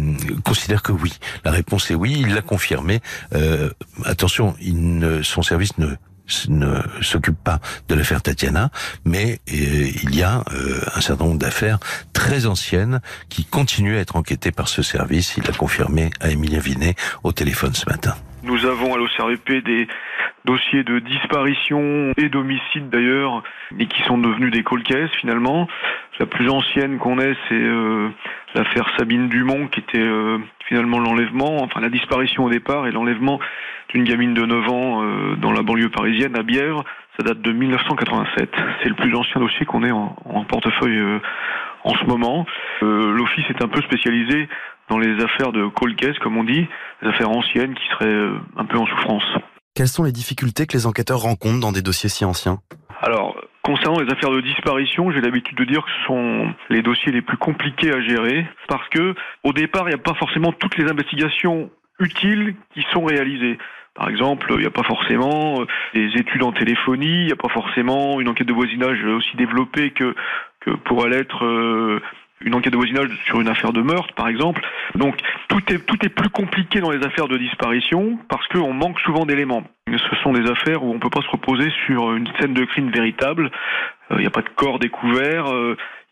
[0.45, 1.13] considère que oui.
[1.45, 2.17] La réponse est oui.
[2.19, 3.01] Il l'a confirmé.
[3.35, 3.71] Euh,
[4.05, 5.97] attention, il ne, son service ne
[6.49, 8.71] ne s'occupe pas de l'affaire Tatiana,
[9.05, 11.79] mais euh, il y a euh, un certain nombre d'affaires
[12.13, 15.35] très anciennes qui continuent à être enquêtées par ce service.
[15.37, 16.95] Il l'a confirmé à Emilien Vinet
[17.25, 18.15] au téléphone ce matin.
[18.43, 19.87] Nous avons à l'OCRVP des
[20.45, 23.43] dossiers de disparition et d'homicide d'ailleurs,
[23.79, 24.87] et qui sont devenus des cold
[25.21, 25.69] finalement.
[26.19, 28.09] La plus ancienne qu'on ait, c'est euh,
[28.55, 33.41] l'affaire Sabine Dumont, qui était euh, finalement l'enlèvement, enfin la disparition au départ et l'enlèvement
[33.89, 36.85] d'une gamine de 9 ans euh, dans la banlieue parisienne, à Bièvre.
[37.17, 38.51] Ça date de 1987.
[38.83, 41.21] C'est le plus ancien dossier qu'on ait en, portefeuille
[41.85, 42.47] en ce moment.
[42.81, 44.49] L'office est un peu spécialisé
[44.89, 46.67] dans les affaires de cold comme on dit,
[47.03, 49.39] des affaires anciennes qui seraient un peu en souffrance.
[49.81, 52.59] Quelles sont les difficultés que les enquêteurs rencontrent dans des dossiers si anciens
[53.01, 57.13] Alors, concernant les affaires de disparition, j'ai l'habitude de dire que ce sont les dossiers
[57.13, 60.77] les plus compliqués à gérer parce que, au départ, il n'y a pas forcément toutes
[60.77, 63.57] les investigations utiles qui sont réalisées.
[63.95, 65.65] Par exemple, il n'y a pas forcément
[65.95, 69.93] des études en téléphonie, il n'y a pas forcément une enquête de voisinage aussi développée
[69.93, 70.15] que,
[70.61, 71.43] que pourrait l'être
[72.45, 74.63] une enquête de voisinage sur une affaire de meurtre, par exemple.
[74.95, 75.17] Donc
[75.49, 79.27] tout est tout est plus compliqué dans les affaires de disparition parce qu'on manque souvent
[79.27, 79.65] d'éléments.
[79.89, 82.91] Ce sont des affaires où on peut pas se reposer sur une scène de crime
[82.91, 83.51] véritable.
[84.11, 85.47] Il n'y a pas de corps découvert.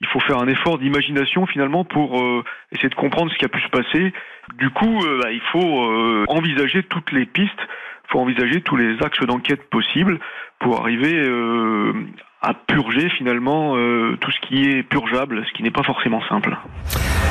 [0.00, 2.22] il faut faire un effort d'imagination finalement pour
[2.72, 4.12] essayer de comprendre ce qui a pu se passer.
[4.58, 7.68] Du coup, bah, il faut envisager toutes les pistes.
[8.08, 10.18] Il faut envisager tous les axes d'enquête possibles
[10.60, 11.14] pour arriver
[12.40, 16.56] à purger finalement euh, tout ce qui est purgeable, ce qui n'est pas forcément simple.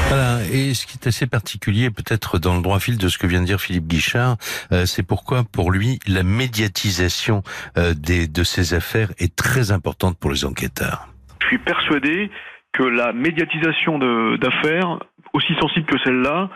[0.10, 3.28] Voilà, et ce qui est assez particulier, peut-être dans le droit fil de ce que
[3.28, 4.38] vient de dire Philippe Guichard,
[4.72, 7.42] euh, c'est pourquoi pour lui la médiatisation
[7.78, 11.08] euh, des, de ces affaires est très importante pour les enquêteurs.
[11.42, 12.30] Je suis persuadé
[12.74, 13.98] que la médiatisation
[14.38, 15.00] d'affaires,
[15.34, 16.50] aussi sensible que celle-là,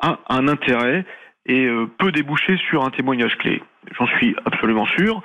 [0.00, 1.06] a un intérêt
[1.46, 1.68] et
[1.98, 3.62] peut déboucher sur un témoignage clé.
[3.98, 5.22] J'en suis absolument sûr.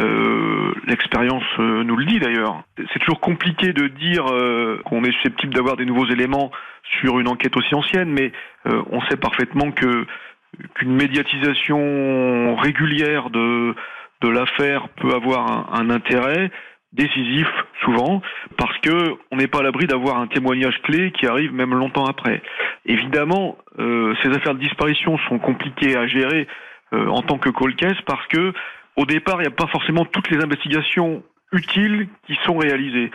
[0.00, 2.62] Euh, l'expérience euh, nous le dit d'ailleurs.
[2.76, 6.50] C'est toujours compliqué de dire euh, qu'on est susceptible d'avoir des nouveaux éléments
[7.00, 8.32] sur une enquête aussi ancienne, mais
[8.64, 10.06] on sait parfaitement que
[10.74, 13.74] qu'une médiatisation régulière de
[14.20, 16.50] de l'affaire peut avoir un, intérêt
[16.92, 17.46] décisif
[17.84, 18.22] souvent
[18.56, 22.06] parce que on n'est pas à l'abri d'avoir un témoignage clé qui arrive même longtemps
[22.06, 22.42] après.
[22.86, 26.46] Évidemment, ces affaires de disparition sont compliquées à gérer
[26.92, 28.52] en tant que cold case parce que
[28.96, 31.22] au départ, il n'y a pas forcément toutes les investigations
[31.52, 33.10] utiles qui sont réalisées.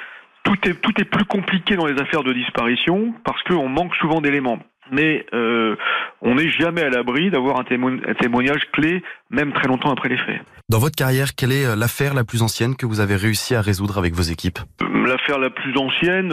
[0.47, 4.21] Tout est, tout est plus compliqué dans les affaires de disparition parce qu'on manque souvent
[4.21, 4.59] d'éléments.
[4.93, 5.75] Mais euh,
[6.21, 10.41] on n'est jamais à l'abri d'avoir un, témoignage clé, même très longtemps après les faits.
[10.69, 13.61] Dans votre carrière, quelle est euh, l'affaire la plus ancienne que vous avez réussi à
[13.61, 14.59] résoudre avec vos équipes?
[14.81, 16.31] Euh, L'affaire la plus ancienne,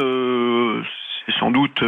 [1.26, 1.82] c'est sans doute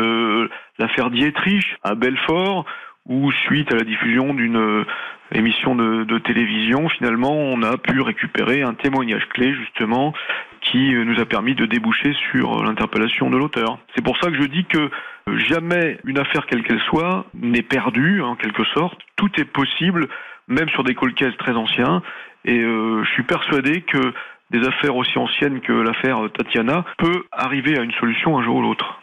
[0.78, 2.64] l'affaire Dietrich à Belfort,
[3.06, 4.84] où suite à la diffusion d'une
[5.32, 10.12] émission de, de, télévision, finalement, on a pu récupérer un témoignage clé, justement,
[10.70, 13.78] qui nous a permis de déboucher sur l'interpellation de l'auteur.
[13.94, 14.90] C'est pour ça que je dis que
[15.48, 18.98] jamais une affaire, quelle qu'elle soit, n'est perdue, en quelque sorte.
[19.16, 20.08] Tout est possible,
[20.48, 22.02] même sur des colcases très anciens.
[22.44, 24.12] Et euh, je suis persuadé que
[24.50, 28.62] des affaires aussi anciennes que l'affaire Tatiana peut arriver à une solution un jour ou
[28.62, 29.00] l'autre.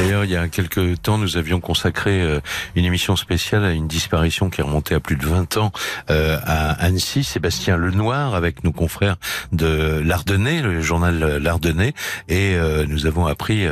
[0.00, 2.40] D'ailleurs, il y a quelques temps, nous avions consacré euh,
[2.74, 5.72] une émission spéciale à une disparition qui remontée à plus de 20 ans
[6.08, 7.22] euh, à Annecy.
[7.22, 9.16] Sébastien Lenoir, avec nos confrères
[9.52, 11.92] de l'Ardennais, le journal L'Ardennais,
[12.30, 13.66] et euh, nous avons appris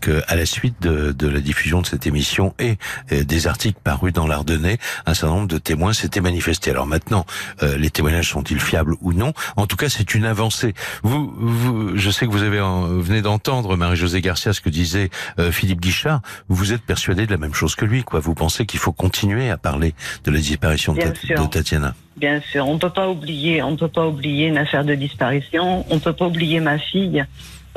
[0.00, 2.76] que à la suite de, de, la diffusion de cette émission et
[3.12, 6.72] des articles parus dans l'Ardennais, un certain nombre de témoins s'étaient manifestés.
[6.72, 7.24] Alors maintenant,
[7.62, 9.32] les témoignages sont-ils fiables ou non?
[9.56, 10.74] En tout cas, c'est une avancée.
[11.04, 15.10] Vous, vous, je sais que vous avez venez d'entendre Marie-Josée Garcia ce que disait
[15.52, 18.20] Philippe Guichard, vous êtes persuadé de la même chose que lui, quoi.
[18.20, 19.94] Vous pensez qu'il faut continuer à parler
[20.24, 21.94] de la disparition de, Tatiana?
[22.16, 25.84] Bien sûr, on peut pas oublier, on peut pas oublier une affaire de disparition.
[25.90, 27.24] On peut pas oublier ma fille.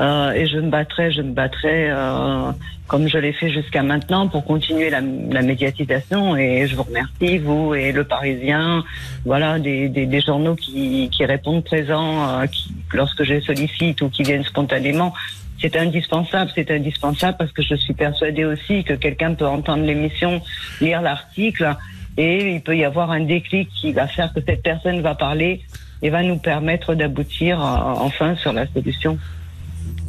[0.00, 2.50] Euh, et je me battrai, je me battrai euh,
[2.88, 6.36] comme je l'ai fait jusqu'à maintenant pour continuer la, médiatisation.
[6.36, 8.84] Et je vous remercie, vous et le Parisien,
[9.24, 14.08] voilà, des, des, journaux qui, qui répondent présents euh, qui, lorsque je les sollicite ou
[14.08, 15.14] qui viennent spontanément
[15.62, 20.42] c'est indispensable, c'est indispensable parce que je suis persuadée aussi que quelqu'un peut entendre l'émission,
[20.80, 21.76] lire l'article
[22.16, 25.62] et il peut y avoir un déclic qui va faire que cette personne va parler
[26.02, 29.18] et va nous permettre d'aboutir euh, enfin sur la solution.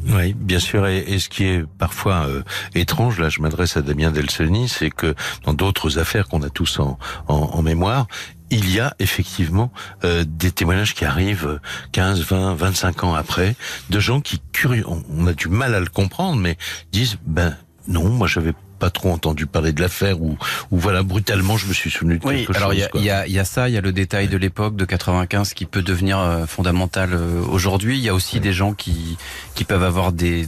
[0.08, 0.86] Oui, bien sûr.
[0.88, 2.44] Et, ce qui est parfois euh,
[2.76, 6.80] étrange, là, je m'adresse à Damien Delseny, c'est que dans d'autres affaires qu'on a tous
[6.80, 6.98] en,
[7.28, 8.08] en, mémoire,
[8.50, 9.72] il y a effectivement
[10.04, 11.60] euh, des témoignages qui arrivent
[11.94, 13.56] 15, 20, 25 ans après,
[13.90, 16.58] de gens qui, curieux, on, a du mal à le comprendre, mais
[16.92, 17.56] disent, ben
[17.88, 20.38] non, moi j'avais pas trop entendu parler de l'affaire ou,
[20.72, 23.46] ou voilà brutalement je me suis souvenu de oui, alors il y, a, y a
[23.46, 27.14] ça, il y a le détail de l'époque de 95 qui peut devenir euh, fondamental
[27.14, 27.98] euh, aujourd'hui.
[27.98, 29.18] Il y a aussi des gens qui
[29.56, 30.48] qui peuvent avoir des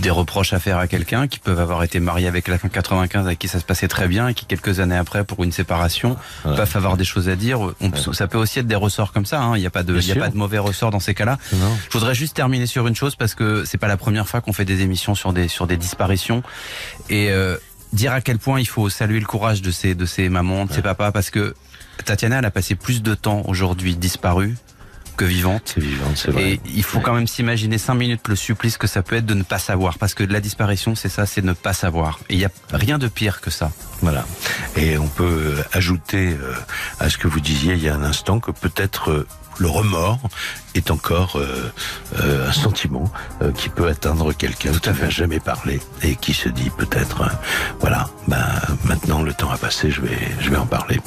[0.00, 3.26] des reproches à faire à quelqu'un, qui peuvent avoir été mariés avec la fin 95
[3.26, 6.16] avec qui ça se passait très bien et qui quelques années après pour une séparation
[6.42, 7.60] peuvent avoir des choses à dire.
[8.12, 9.40] Ça peut aussi être des ressorts comme ça.
[9.40, 9.56] Hein.
[9.56, 11.38] Il n'y a pas de il y a pas de mauvais ressorts dans ces cas-là.
[11.52, 14.52] Je voudrais juste terminer sur une chose parce que c'est pas la première fois qu'on
[14.52, 16.42] fait des émissions sur des sur des disparitions
[17.08, 17.56] et euh,
[17.92, 20.72] dire à quel point il faut saluer le courage de ces de ces mamans, de
[20.72, 21.54] ces papas, parce que
[22.04, 24.56] Tatiana, elle a passé plus de temps aujourd'hui disparue
[25.16, 25.74] que vivante.
[25.76, 26.52] vivante, c'est vrai.
[26.52, 29.34] Et il faut quand même s'imaginer cinq minutes le supplice que ça peut être de
[29.34, 32.20] ne pas savoir, parce que la disparition, c'est ça, c'est ne pas savoir.
[32.30, 33.70] Et il n'y a rien de pire que ça.
[34.00, 34.24] Voilà.
[34.76, 36.54] Et on peut ajouter euh,
[37.00, 39.26] à ce que vous disiez il y a un instant que peut-être euh,
[39.58, 40.30] le remords
[40.74, 41.72] est encore euh,
[42.20, 43.10] euh, un sentiment
[43.42, 47.26] euh, qui peut atteindre quelqu'un qui n'a jamais parlé et qui se dit peut-être, euh,
[47.80, 48.44] voilà, ben
[48.84, 51.00] maintenant le temps a passé, je vais, je vais en parler.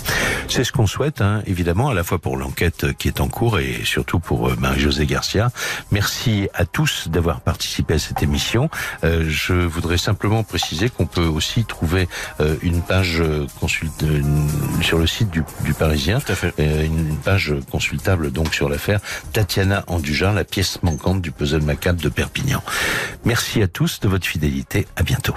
[0.50, 3.60] C'est ce qu'on souhaite, hein, évidemment, à la fois pour l'enquête qui est en cours
[3.60, 5.52] et surtout pour euh, Marie-Josée Garcia.
[5.92, 8.70] Merci à tous d'avoir participé à cette émission.
[9.04, 12.08] Euh, je voudrais simplement préciser qu'on peut aussi trouver
[12.40, 14.50] euh, une page euh, consulte euh, une-
[14.84, 16.20] sur le site du, du Parisien,
[16.60, 19.00] euh, une page consultable donc sur l'affaire
[19.54, 19.86] Tatiana
[20.34, 22.64] la pièce manquante du puzzle macabre de Perpignan.
[23.24, 24.88] Merci à tous de votre fidélité.
[24.96, 25.36] À bientôt.